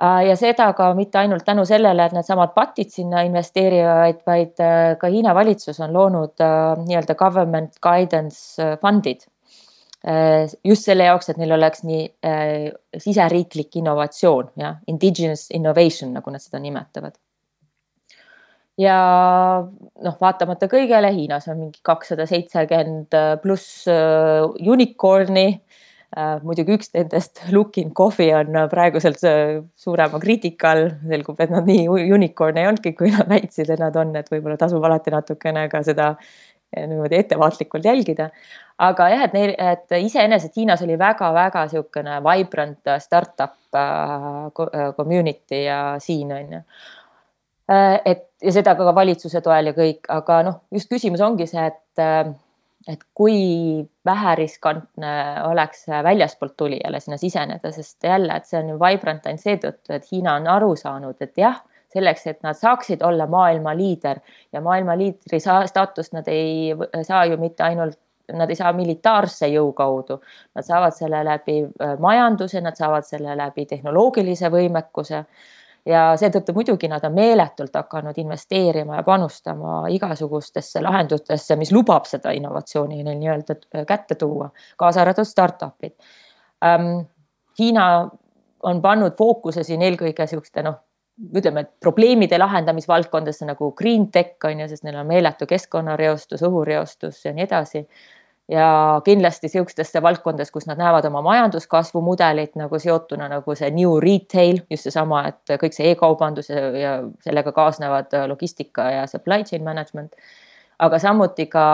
[0.00, 4.62] ja seda ka mitte ainult tänu sellele, et needsamad patid sinna investeerivad, vaid
[5.00, 6.40] ka Hiina valitsus on loonud
[6.86, 9.26] nii-öelda government guidance fund'id
[10.64, 16.40] just selle jaoks, et neil oleks nii äh, siseriiklik innovatsioon, jah, indigenous innovation, nagu nad
[16.40, 17.18] seda nimetavad.
[18.80, 18.96] ja
[19.60, 25.46] noh, vaatamata kõigele Hiinas on mingi kakssada seitsekümmend äh, pluss äh, unicorn'i
[26.16, 26.38] äh,.
[26.48, 31.90] muidugi üks nendest, Lookin Coffee on praeguselt äh, suurema kriitika all, selgub, et nad nii
[32.16, 35.84] unicorn ei olnudki, kui nad väitsid, et nad on, et võib-olla tasub alati natukene ka
[35.84, 36.14] seda
[36.76, 38.30] niimoodi ettevaatlikult jälgida.
[38.80, 45.80] Aga jah, et neil, et iseenesest Hiinas oli väga-väga niisugune vibrant startup äh, community ja
[46.00, 46.60] siin on ju.
[47.70, 51.66] Äh, et ja seda ka valitsuse toel ja kõik, aga noh, just küsimus ongi see,
[51.68, 52.32] et, äh,
[52.88, 53.38] et kui
[54.06, 55.14] vähe riskantne
[55.50, 60.08] oleks väljaspoolt tulijale sinna siseneda, sest jälle, et see on ju vibrant ainult seetõttu, et
[60.08, 64.20] Hiina on aru saanud, et jah selleks, et nad saaksid olla maailma liider
[64.54, 66.70] ja maailma liidri staatust nad ei
[67.02, 67.98] saa ju mitte ainult
[68.36, 70.20] nad ei saa militaarse jõu kaudu,
[70.54, 75.24] nad saavad selle läbi äh, majanduse, nad saavad selle läbi tehnoloogilise võimekuse.
[75.88, 82.34] Ja seetõttu muidugi nad on meeletult hakanud investeerima ja panustama igasugustesse lahendustesse, mis lubab seda
[82.36, 85.96] innovatsiooni neil nii-öelda äh, kätte tuua, kaasa arvatud startup'id.
[86.64, 87.08] Ähm,.
[87.60, 88.08] Hiina
[88.62, 90.78] on pannud fookuse siin eelkõige niisuguste noh,
[91.36, 97.34] ütleme, probleemide lahendamisvaldkondadesse nagu green tech on ju, sest neil on meeletu keskkonnareostus, õhureostus ja
[97.36, 97.84] nii edasi
[98.50, 103.94] ja kindlasti sihukestesse valdkondades, kus nad näevad oma majanduskasvu mudelit nagu seotuna nagu see new
[104.02, 106.92] retail, just seesama, et kõik see e-kaubandus ja, ja
[107.24, 110.16] sellega kaasnevad logistika ja supply chain management.
[110.80, 111.64] aga samuti ka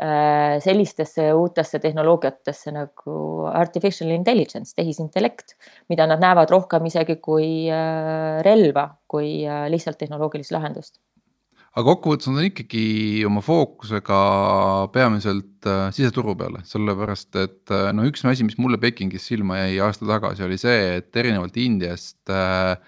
[0.00, 5.54] äh, sellistesse uutesse tehnoloogiatesse nagu artificial intelligence, tehisintellekt,
[5.88, 10.96] mida nad näevad rohkem isegi kui äh, relva, kui äh, lihtsalt tehnoloogilist lahendust
[11.76, 12.84] aga kokkuvõttes nad on ikkagi
[13.28, 14.18] oma fookusega
[14.94, 19.76] peamiselt äh, siseturu peale, sellepärast et äh, no üks asi, mis mulle Pekingis silma jäi
[19.84, 22.78] aasta tagasi, oli see, et erinevalt Indiast äh,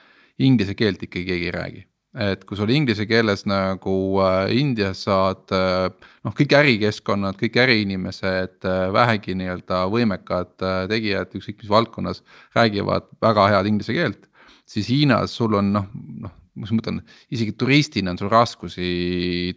[0.40, 1.84] inglise keelt ikkagi keegi ei räägi.
[2.18, 5.90] et kui sul inglise keeles nagu äh, Indias saad äh,
[6.24, 12.24] noh, kõik ärikeskkonnad, kõik äriinimesed äh,, vähegi nii-öelda võimekad äh, tegijad ükskõik mis valdkonnas
[12.56, 14.24] räägivad väga head inglise keelt
[14.64, 15.92] siis Hiinas sul on noh,
[16.24, 17.00] noh mis ma mõtlen,
[17.34, 18.88] isegi turistina on sul raskusi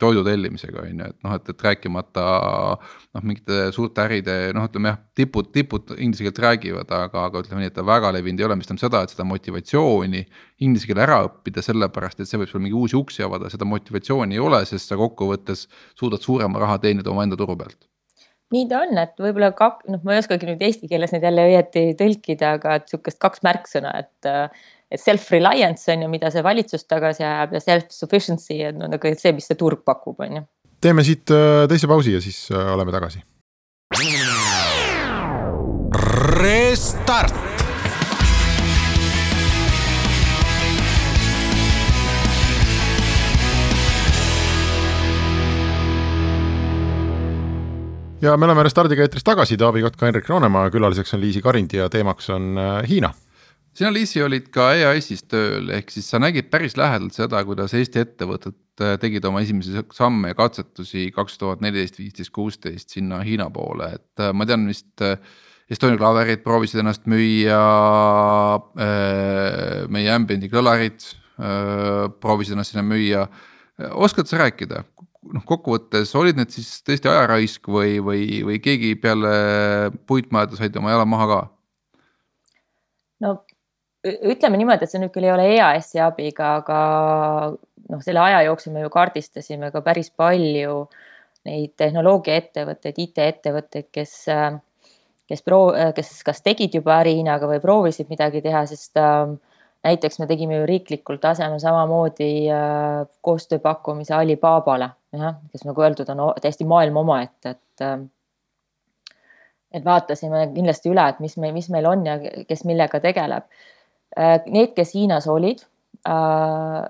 [0.01, 2.25] toidu tellimisega on ju, et noh, et, et rääkimata.
[3.11, 7.63] noh, mingite suurte äride noh, ütleme jah, tipud, tipud inglise keelt räägivad, aga, aga ütleme
[7.63, 10.25] nii, et ta väga levinud ei ole, mis tähendab seda, et seda motivatsiooni.
[10.65, 14.37] Inglise keele ära õppida, sellepärast et see võib sulle mingi uusi uksi avada, seda motivatsiooni
[14.37, 15.67] ei ole, sest sa kokkuvõttes
[15.99, 17.89] suudad suurema raha teenida omaenda turu pealt
[18.51, 21.47] nii ta on, et võib-olla kak-, noh, ma ei oskagi nüüd eesti keeles neid jälle
[21.47, 24.31] õieti tõlkida, aga et sihukest kaks märksõna, et
[24.91, 29.31] et self-reliance on ju, mida see valitsus tagasi ajab ja self-sufficiency on no, nagu see,
[29.35, 30.47] mis see turg pakub, on ju.
[30.83, 33.23] teeme siit äh, teise pausi ja siis äh, oleme tagasi.
[36.41, 37.35] Restart.
[48.21, 51.89] ja me oleme Restardiga eetris tagasi, Taavi Kotka, Henrik Roonemaa, külaliseks on Liisi Karind ja
[51.89, 53.13] teemaks on äh, Hiina
[53.77, 58.03] sina, Liisi, olid ka EAS-is tööl, ehk siis sa nägid päris lähedalt seda, kuidas Eesti
[58.03, 63.47] ettevõtted äh, tegid oma esimesi samme ja katsetusi kaks tuhat neliteist, viisteist, kuusteist sinna Hiina
[63.53, 65.17] poole, et äh, ma tean vist äh,
[65.71, 67.59] Estonia klaverid proovisid ennast müüa,
[69.87, 71.05] meie Ambienti kõlarid
[72.19, 73.21] proovisid ennast sinna müüa.
[73.95, 74.81] oskad sa rääkida,
[75.31, 79.31] noh, kokkuvõttes olid need siis tõesti ajaraisk või, või, või keegi peale
[80.11, 81.39] puitmajade said oma jala maha ka?
[83.23, 83.33] no
[84.03, 86.79] ütleme niimoodi, et see nüüd küll ei ole EAS-i abiga, aga
[87.91, 90.85] noh, selle aja jooksul me ju kaardistasime ka päris palju
[91.47, 94.13] neid tehnoloogiaettevõtteid, IT-ettevõtteid, kes,
[95.29, 99.33] kes proo-, kes kas tegid juba äri Hiinaga või proovisid midagi teha, sest äh,
[99.87, 106.25] näiteks me tegime ju riiklikul tasemel samamoodi äh, koostööpakkumise Alibabale, jah, kes nagu öeldud, on
[106.41, 108.01] täiesti maailma omaette, et äh,
[109.71, 113.45] et vaatasime kindlasti üle, et mis me, mis meil on ja kes millega tegeleb
[114.17, 115.63] need, kes Hiinas olid,
[116.07, 116.81] äh,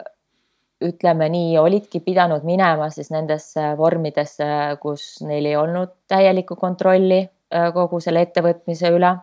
[0.82, 4.48] ütleme nii, olidki pidanud minema siis nendesse vormidesse,
[4.82, 9.16] kus neil ei olnud täielikku kontrolli äh, kogu selle ettevõtmise üle.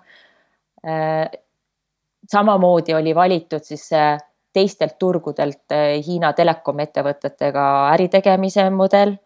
[2.30, 3.88] samamoodi oli valitud siis
[4.54, 5.74] teistelt turgudelt
[6.06, 7.64] Hiina telekom ettevõtetega
[7.96, 9.16] äritegemise mudel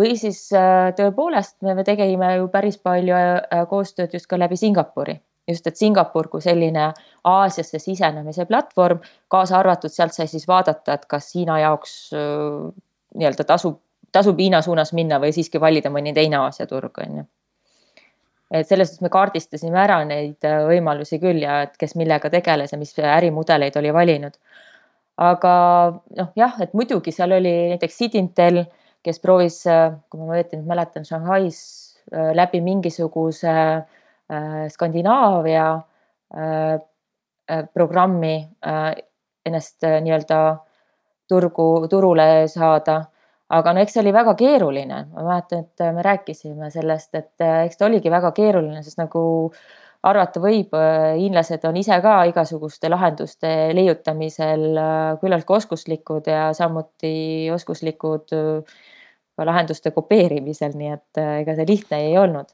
[0.00, 0.48] või siis
[0.96, 3.20] tõepoolest me tegime ju päris palju
[3.68, 6.90] koostööd just ka läbi Singapuri just, et Singapur kui selline
[7.28, 9.00] Aasiasse sisenemise platvorm,
[9.32, 13.78] kaasa arvatud sealt sai siis vaadata, et kas Hiina jaoks nii-öelda tasub,
[14.12, 17.26] tasub Hiina suunas minna või siiski valida mõni teine Aasia turg, on ju.
[18.54, 22.78] et selles suhtes me kaardistasime ära neid võimalusi küll ja et kes millega tegeles ja
[22.78, 24.38] mis ärimudeleid oli valinud.
[25.16, 25.54] aga
[26.18, 28.64] noh, jah, et muidugi seal oli näiteks Sidintel,
[29.04, 29.60] kes proovis,
[30.10, 31.60] kui ma õieti nüüd mäletan, Shanghais
[32.12, 33.84] läbi mingisuguse äh,
[34.68, 35.66] Skandinaavia
[36.36, 36.74] äh,
[37.50, 38.36] äh, programmi
[39.44, 40.38] ennast nii-öelda
[41.28, 43.04] turgu, turule saada.
[43.54, 47.76] aga no eks see oli väga keeruline, ma mäletan, et me rääkisime sellest, et eks
[47.76, 49.20] ta oligi väga keeruline, sest nagu
[50.02, 50.72] arvata võib,
[51.20, 54.64] hiinlased on ise ka igasuguste lahenduste leiutamisel
[55.20, 62.48] küllaltki oskuslikud ja samuti oskuslikud ka lahenduste kopeerimisel, nii et ega see lihtne ei olnud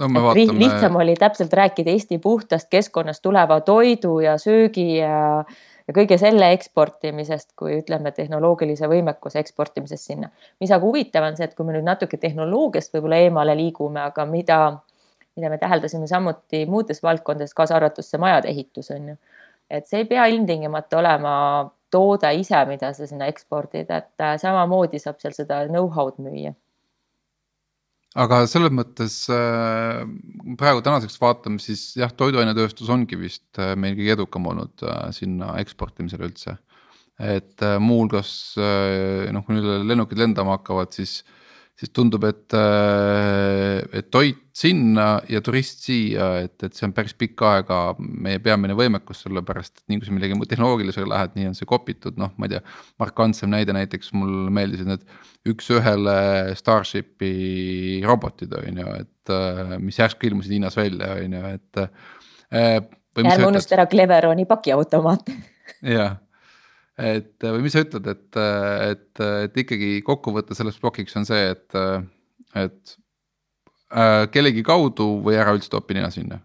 [0.00, 0.58] no me vaatame.
[0.58, 5.44] lihtsam oli täpselt rääkida Eesti puhtast keskkonnast tuleva toidu ja söögi ja,
[5.88, 10.30] ja kõige selle eksportimisest, kui ütleme, tehnoloogilise võimekuse eksportimisest sinna.
[10.60, 14.26] mis aga huvitav on see, et kui me nüüd natuke tehnoloogiast võib-olla eemale liigume, aga
[14.26, 14.60] mida,
[15.36, 19.20] mida me täheldasime samuti muudes valdkondades, kaasa arvatud see majade ehitus on ju.
[19.70, 21.34] et see ei pea ilmtingimata olema
[21.90, 26.54] toode ise, mida sa sinna ekspordid, et äh, samamoodi saab seal seda know-how'd müüa
[28.18, 30.02] aga selles mõttes äh,
[30.58, 35.54] praegu tänaseks vaatame, siis jah, toiduainetööstus ongi vist äh, meil kõige edukam olnud äh, sinna
[35.62, 36.58] eksportimisel üldse.
[37.20, 41.18] et muuhulgas noh, kui nüüd lennukid lendama hakkavad, siis
[41.80, 47.14] siis tundub, et, äh, et toit sinna ja turist siia, et, et see on päris
[47.16, 51.56] pikka aega meie peamine võimekus, sellepärast et nii kui sa millegi tehnoloogilisega lähed, nii on
[51.56, 52.62] see kopitud, noh, ma ei tea.
[53.00, 55.06] markantsem näide näiteks mulle meeldisid need
[55.48, 56.16] üks-ühele
[56.58, 57.34] Starshipi
[58.04, 61.84] robotid on ju, et äh, mis järsku ilmusid Hiinas välja, on ju, et.
[62.50, 62.74] Äh,
[63.20, 65.32] ärme unusta ära Cleveroni pakiautomaat
[65.96, 66.20] jah
[67.00, 68.40] et või mis sa ütled, et,
[68.90, 71.80] et, et ikkagi kokkuvõte sellest plokiks on see, et,
[72.60, 72.94] et
[73.94, 76.40] äh, kellegi kaudu või ära üldse toppi nina sinna?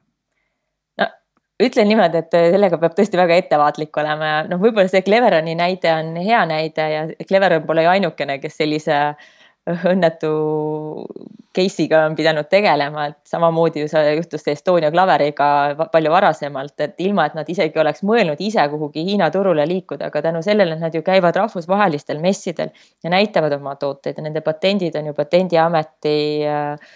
[1.01, 1.10] no
[1.62, 5.93] ütlen niimoodi, et sellega peab tõesti väga ettevaatlik olema ja noh, võib-olla see Cleveroni näide
[5.95, 9.34] on hea näide ja Cleveron pole ju ainukene, kes sellise äh,
[9.66, 10.32] õnnetu
[11.55, 15.47] case'iga on pidanud tegelema, et samamoodi ju see juhtus Estonia klaveriga
[15.91, 20.22] palju varasemalt, et ilma, et nad isegi oleks mõelnud ise kuhugi Hiina turule liikuda, aga
[20.28, 24.99] tänu sellele, et nad ju käivad rahvusvahelistel messidel ja näitavad oma tooteid ja nende patendid
[24.99, 26.91] on ju Patendiameti äh,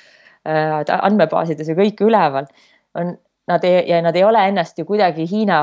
[0.46, 2.52] äh, andmebaasides ju kõik üleval,
[3.00, 3.16] on
[3.50, 5.60] nad ei, ja nad ei ole ennast ju kuidagi Hiina,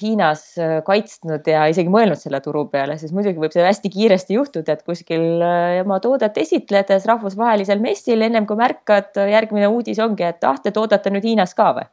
[0.00, 4.38] Hiinas äh, kaitsnud ja isegi mõelnud selle turu peale, siis muidugi võib see hästi kiiresti
[4.38, 10.26] juhtuda, et kuskil äh, oma toodet esitledes rahvusvahelisel messil ennem kui märkad, järgmine uudis ongi,
[10.26, 11.90] et ah, te toodate nüüd Hiinas ka või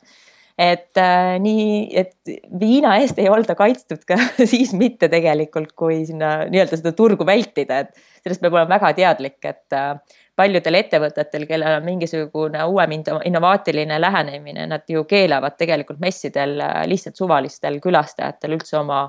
[0.60, 4.18] et äh, nii, et Hiina eest ei olda kaitstud ka
[4.52, 9.40] siis mitte tegelikult, kui sinna nii-öelda seda turgu vältida, et sellest peab olema väga teadlik,
[9.50, 9.96] et äh,
[10.38, 17.18] paljudel ettevõtetel, kellel on mingisugune uuem innovaatiline lähenemine, nad ju keelavad tegelikult messidel äh, lihtsalt
[17.18, 19.08] suvalistel külastajatel üldse oma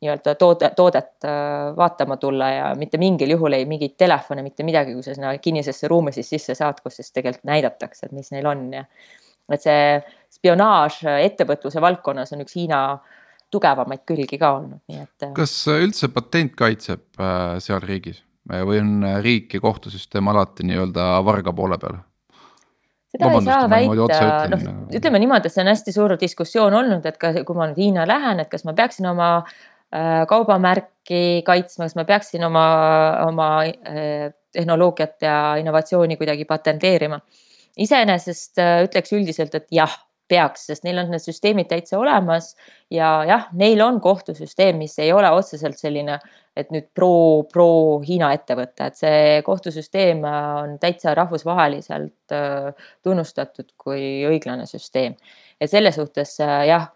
[0.00, 4.94] nii-öelda toode, toodet äh, vaatama tulla ja mitte mingil juhul ei mingeid telefone, mitte midagi,
[4.96, 8.48] kui sa sinna kinnisesse ruumi siis sisse saad, kus siis tegelikult näidatakse, et mis neil
[8.48, 8.86] on ja
[9.56, 9.84] et see
[10.30, 12.80] spionaaž ettevõtluse valdkonnas on üks Hiina
[13.50, 15.16] tugevamaid külgi ka olnud, nii et.
[15.26, 17.24] Äh, kas üldse patent kaitseb
[17.62, 18.24] seal riigis?
[18.50, 22.00] või on riik ja kohtusüsteem alati nii-öelda varga poole peal?
[23.10, 27.06] seda Vabandust, ei saa väita, noh ütleme niimoodi, et see on hästi suur diskussioon olnud,
[27.06, 31.88] et ka kui ma nüüd Hiina lähen, et kas ma peaksin oma äh, kaubamärki kaitsma,
[31.88, 32.66] kas ma peaksin oma,
[33.26, 37.20] oma äh, tehnoloogiat ja innovatsiooni kuidagi patenteerima.
[37.76, 39.98] Iseenesest äh, ütleks üldiselt, et jah
[40.30, 42.52] peaks, sest neil on need süsteemid täitsa olemas
[42.92, 46.18] ja jah, neil on kohtusüsteem, mis ei ole otseselt selline,
[46.58, 47.12] et nüüd pro,
[47.50, 47.68] pro
[48.04, 55.16] Hiina ettevõte, et see kohtusüsteem on täitsa rahvusvaheliselt äh, tunnustatud kui õiglane süsteem.
[55.60, 56.90] et selles suhtes äh, jah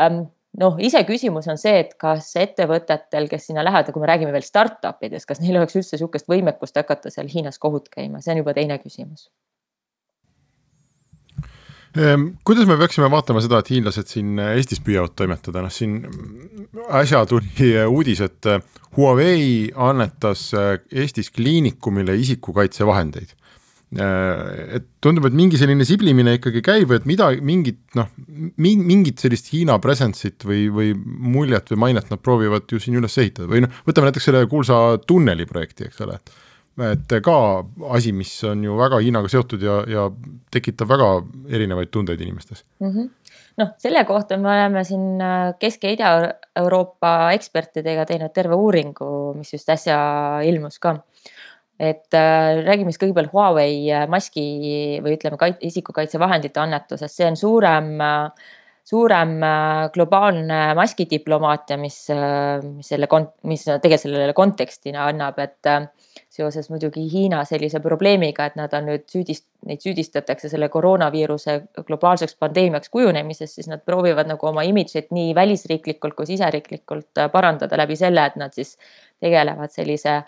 [0.00, 0.26] ähm,
[0.60, 5.02] noh, iseküsimus on see, et kas ettevõtetel, kes sinna lähevad kui me räägime veel startup
[5.04, 8.56] idest, kas neil oleks üldse niisugust võimekust hakata seal Hiinas kohut käima, see on juba
[8.56, 9.28] teine küsimus
[12.44, 16.02] kuidas me peaksime vaatama seda, et hiinlased siin Eestis püüavad toimetada, noh siin
[17.00, 18.50] äsja tuli uudis, et
[18.98, 20.50] Huawei annetas
[20.92, 23.34] Eestis kliinikumile isikukaitsevahendeid.
[23.96, 28.10] Ehm, et tundub, et mingi selline siblimine ikkagi käib, et mida, mingit noh,
[28.60, 33.48] mingit sellist Hiina presence'it või, või muljet või mainet nad proovivad ju siin üles ehitada.
[33.48, 36.18] Või noh, võtame näiteks selle kuulsa tunneli projekti, eks ole,
[36.92, 37.36] et ka
[37.94, 40.08] asi, mis on ju väga Hiinaga seotud ja, ja
[40.54, 41.08] tekitab väga
[41.50, 42.90] erinevaid tundeid inimestes mm.
[42.90, 43.08] -hmm
[43.58, 49.52] noh, selle kohta me oleme siin äh, Kesk- ja Ida-Euroopa ekspertidega teinud terve uuringu, mis
[49.52, 49.98] just äsja
[50.46, 50.98] ilmus ka.
[51.78, 54.44] et äh, räägime siis kõigepealt Huawei äh, maski
[55.02, 58.48] või ütleme, isikukaitsevahendite annetusest, see on suurem äh,
[58.88, 62.00] suurem äh, globaalne maskidiplomaatia, mis,
[62.64, 63.08] mis selle,
[63.50, 65.68] mis tegelikult sellele kontekstina annab, et
[66.38, 71.58] seoses muidugi Hiina sellise probleemiga, et nad on nüüd süüdist-, neid süüdistatakse selle koroonaviiruse
[71.88, 77.80] globaalseks pandeemiaks kujunemises, siis nad proovivad nagu oma imidžit nii välisriiklikult kui siseriiklikult äh, parandada
[77.80, 78.76] läbi selle, et nad siis
[79.20, 80.22] tegelevad sellise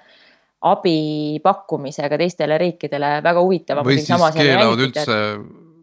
[0.69, 3.81] abi pakkumisega teistele riikidele, väga huvitav.
[3.87, 5.19] või siis keelavad üldse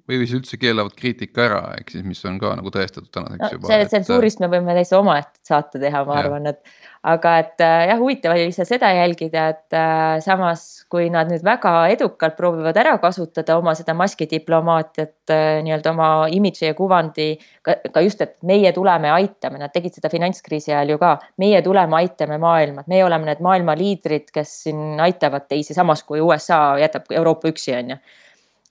[0.08, 3.54] või siis üldse keelavad kriitika ära, ehk siis, mis on ka nagu tõestatud tänaseks no,
[3.58, 3.72] juba.
[3.72, 6.26] see tsensuurist me võime täitsa omaette saate teha, ma ja.
[6.26, 6.62] arvan, et
[7.08, 11.44] aga et äh, jah, huvitav oli lihtsalt seda jälgida, et äh, samas kui nad nüüd
[11.46, 17.30] väga edukalt proovivad ära kasutada oma seda maskidiplomaatiat äh, nii-öelda oma imidži ja kuvandi
[17.66, 21.62] ka, ka just, et meie tuleme aitame, nad tegid seda finantskriisi ajal ju ka, meie
[21.66, 26.24] tuleme, aitame maailma, et meie oleme need maailma liidrid, kes siin aitavad teisi, samas kui
[26.24, 28.02] USA jätab Euroopa üksi, on ju.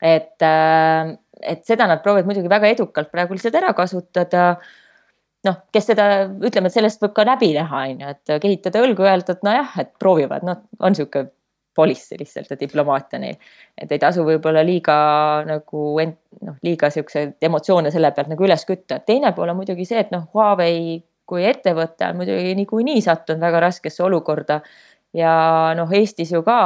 [0.05, 0.34] et,
[1.43, 4.57] et seda nad proovivad muidugi väga edukalt praegu lihtsalt ära kasutada
[5.47, 9.05] noh, kes seda, ütleme, et sellest võib ka läbi näha, on ju, et kehitada õlgu,
[9.07, 11.30] öelda, et nojah, et proovivad, noh, on niisugune
[11.76, 13.37] policy lihtsalt ja diplomaatia neil.
[13.76, 14.95] et ei tasu võib-olla liiga
[15.45, 16.16] nagu end,
[16.47, 18.99] noh, liiga siukseid emotsioone selle pealt nagu üles kütta.
[19.05, 23.61] teine pool on muidugi see, et noh, Huawei kui ettevõte on muidugi niikuinii sattunud väga
[23.66, 24.62] raskesse olukorda.
[25.12, 25.34] ja
[25.76, 26.57] noh, Eestis ju ka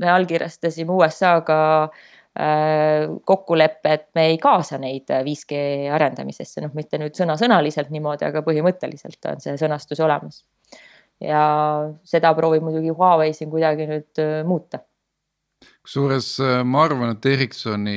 [0.00, 5.58] me allkirjastasime USA-ga äh, kokkuleppe, et me ei kaasa neid 5G
[5.92, 10.38] arendamisesse, noh, mitte nüüd sõnasõnaliselt niimoodi, aga põhimõtteliselt on see sõnastus olemas.
[11.20, 11.42] ja
[12.08, 14.80] seda proovib muidugi Huawei siin kuidagi nüüd äh, muuta
[15.82, 17.96] kusjuures äh, ma arvan, et Ericssoni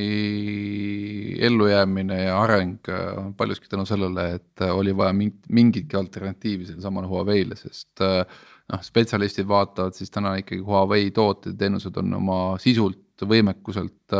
[1.45, 6.65] ellujäämine ja areng äh, on paljuski tänu sellele, et äh, oli vaja mingit, mingitki alternatiivi
[6.65, 12.13] sellele samale Huawei'le, sest noh, spetsialistid vaatavad siis täna ikkagi Huawei tooted ja teenused on
[12.21, 14.15] oma sisult, võimekuselt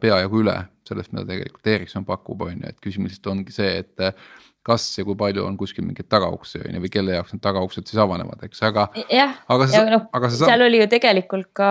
[0.00, 0.56] peajagu üle
[0.88, 4.06] sellest, mida tegelikult Ericsson pakub, on ju, et küsimus lihtsalt ongi see, et
[4.68, 7.88] kas ja kui palju on kuskil mingeid tagauksi on ju või kelle jaoks need tagauksed
[7.88, 8.86] siis avanevad, eks, aga.
[9.12, 9.36] jah,
[9.72, 11.68] ja noh, seal oli ju tegelikult ka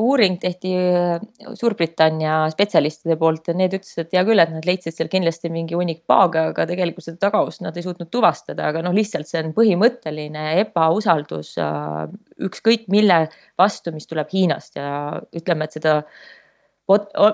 [0.00, 4.96] uuring tehti äh, Suurbritannia spetsialistide poolt ja need ütlesid, et hea küll, et nad leidsid
[4.96, 8.96] seal kindlasti mingi hunnik paage, aga tegelikult seda tagaust nad ei suutnud tuvastada, aga noh,
[8.96, 12.06] lihtsalt see on põhimõtteline ebausaldus äh,
[12.48, 13.26] ükskõik mille
[13.58, 14.88] vastu, mis tuleb Hiinast ja
[15.36, 16.00] ütleme, et seda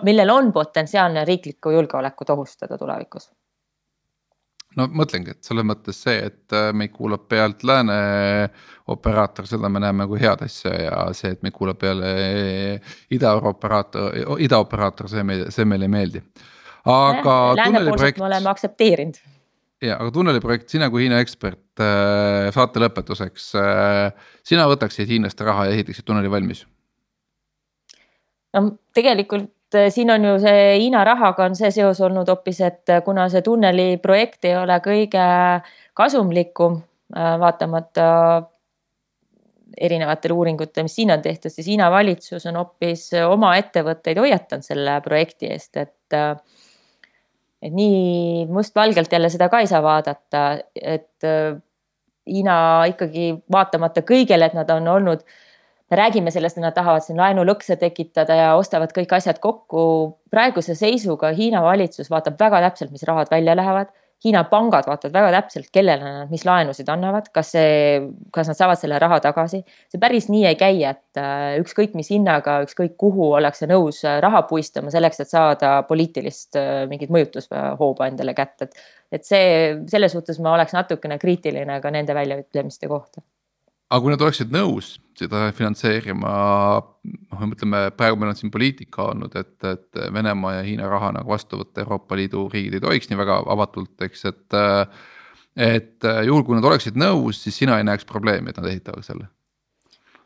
[0.07, 3.29] millel on potentsiaalne riiklikku julgeolekut ohustada tulevikus
[4.79, 7.97] no mõtlengi, et selles mõttes see, et äh, meid kuulab pealt lääne
[8.93, 12.13] operaator, seda me näeme kui head asja ja see, et meid kuulab peale
[13.13, 16.25] Ida-Euroopa operaator, idaoperaator, see meile, see meile ei meeldi.
[16.85, 17.37] aga.
[17.57, 19.23] läänepoolset me oleme aktsepteerinud.
[19.83, 25.69] ja, aga tunneliprojekt, sina kui Hiina ekspert, äh, saate lõpetuseks, äh, sina võtaksid hiinlaste raha
[25.69, 26.67] ja ehitaksid tunneli valmis?
[28.53, 32.93] no tegelikult Eh, siin on ju see Hiina rahaga on see seos olnud hoopis, et
[32.93, 35.27] eh, kuna see tunneli projekt ei ole kõige
[35.97, 36.81] kasumlikum,
[37.17, 38.07] eh, vaatamata
[39.81, 44.99] erinevatele uuringutele, mis siin on tehtud, siis Hiina valitsus on hoopis oma ettevõtteid hoiatanud selle
[45.05, 46.19] projekti eest, et
[47.63, 50.43] et nii mustvalgelt jälle seda ka ei saa vaadata,
[50.77, 51.25] et
[52.29, 52.57] Hiina
[52.91, 55.52] ikkagi vaatamata kõigele, et nad on olnud äh,
[55.97, 60.19] räägime sellest, et nad tahavad siin laenulõkse tekitada ja ostavad kõik asjad kokku.
[60.31, 63.91] praeguse seisuga Hiina valitsus vaatab väga täpselt, mis rahad välja lähevad.
[64.25, 67.99] Hiina pangad vaatavad väga täpselt, kellele nad mis laenusid annavad, kas see,
[68.31, 69.65] kas nad saavad selle raha tagasi.
[69.91, 74.21] see päris nii ei käi, et äh, ükskõik mis hinnaga, ükskõik kuhu ollakse nõus äh,
[74.23, 78.89] raha puistama selleks, et saada poliitilist äh, mingit mõjutushooba endale kätte, et.
[79.19, 83.27] et see, selles suhtes ma oleks natukene kriitiline ka nende väljaütlemiste kohta
[83.93, 86.31] aga kui nad oleksid nõus seda finantseerima,
[87.05, 91.35] noh, ütleme praegu meil on siin poliitika olnud, et, et Venemaa ja Hiina raha nagu
[91.35, 94.59] vastu võtta Euroopa Liidu riigid ei tohiks nii väga avatult, eks, et.
[95.53, 99.29] et juhul, kui nad oleksid nõus, siis sina ei näeks probleemi, et nad ehitavad selle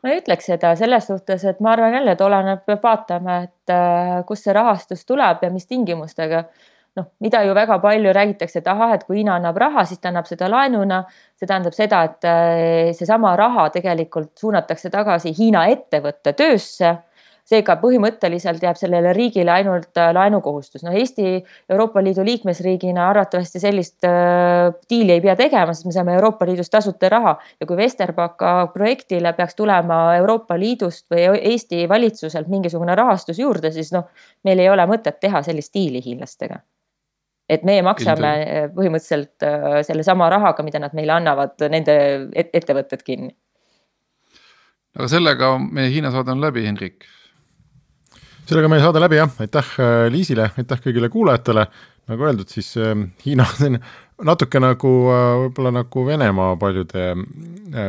[0.03, 3.73] ma ei ütleks seda selles suhtes, et ma arvan jälle, et oleneb, peab vaatama, et
[4.29, 6.45] kust see rahastus tuleb ja mis tingimustega
[6.97, 10.11] noh, mida ju väga palju räägitakse, et ahah, et kui Hiina annab raha, siis ta
[10.11, 11.03] annab seda laenuna.
[11.37, 16.95] see tähendab seda, et äh, seesama raha tegelikult suunatakse tagasi Hiina ettevõtte töösse
[17.47, 20.83] seega põhimõtteliselt jääb sellele riigile ainult äh, laenukohustus.
[20.83, 26.15] noh, Eesti Euroopa Liidu liikmesriigina arvatavasti sellist äh, diili ei pea tegema, sest me saame
[26.17, 32.51] Euroopa Liidust tasuta raha ja kui Vesterbaka projektile peaks tulema Euroopa Liidust või Eesti valitsuselt
[32.51, 34.09] mingisugune rahastus juurde, siis noh,
[34.43, 36.59] meil ei ole mõtet teha sellist diili hiinlastega
[37.49, 38.55] et meie maksame Ilmselt.
[38.55, 41.97] Eh, põhimõtteliselt eh, sellesama rahaga, mida nad meile annavad, nende
[42.35, 43.35] ettevõtted kinni.
[44.97, 47.05] aga sellega meie Hiina saade on läbi, Hendrik.
[48.47, 51.67] sellega meie saade läbi jah, aitäh eh, Liisile, aitäh kõigile kuulajatele.
[52.07, 52.73] nagu öeldud, siis
[53.25, 53.79] Hiina on
[54.27, 57.09] natuke nagu võib-olla nagu Venemaa paljude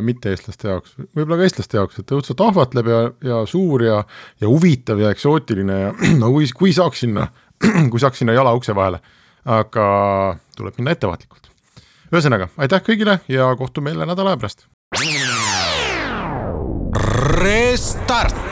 [0.03, 4.01] mitte-eestlaste jaoks, võib-olla ka eestlaste jaoks, et õudselt ahvatleb ja, ja suur ja,
[4.41, 5.93] ja huvitav ja eksootiline ja
[6.23, 7.31] no kui, kui saaks sinna,
[7.91, 9.01] kui saaks sinna jala ukse vahele
[9.49, 9.87] aga
[10.57, 11.49] tuleb minna ettevaatlikult.
[12.13, 14.67] ühesõnaga, aitäh kõigile ja kohtume jälle nädala aja pärast.
[17.39, 18.48] Restart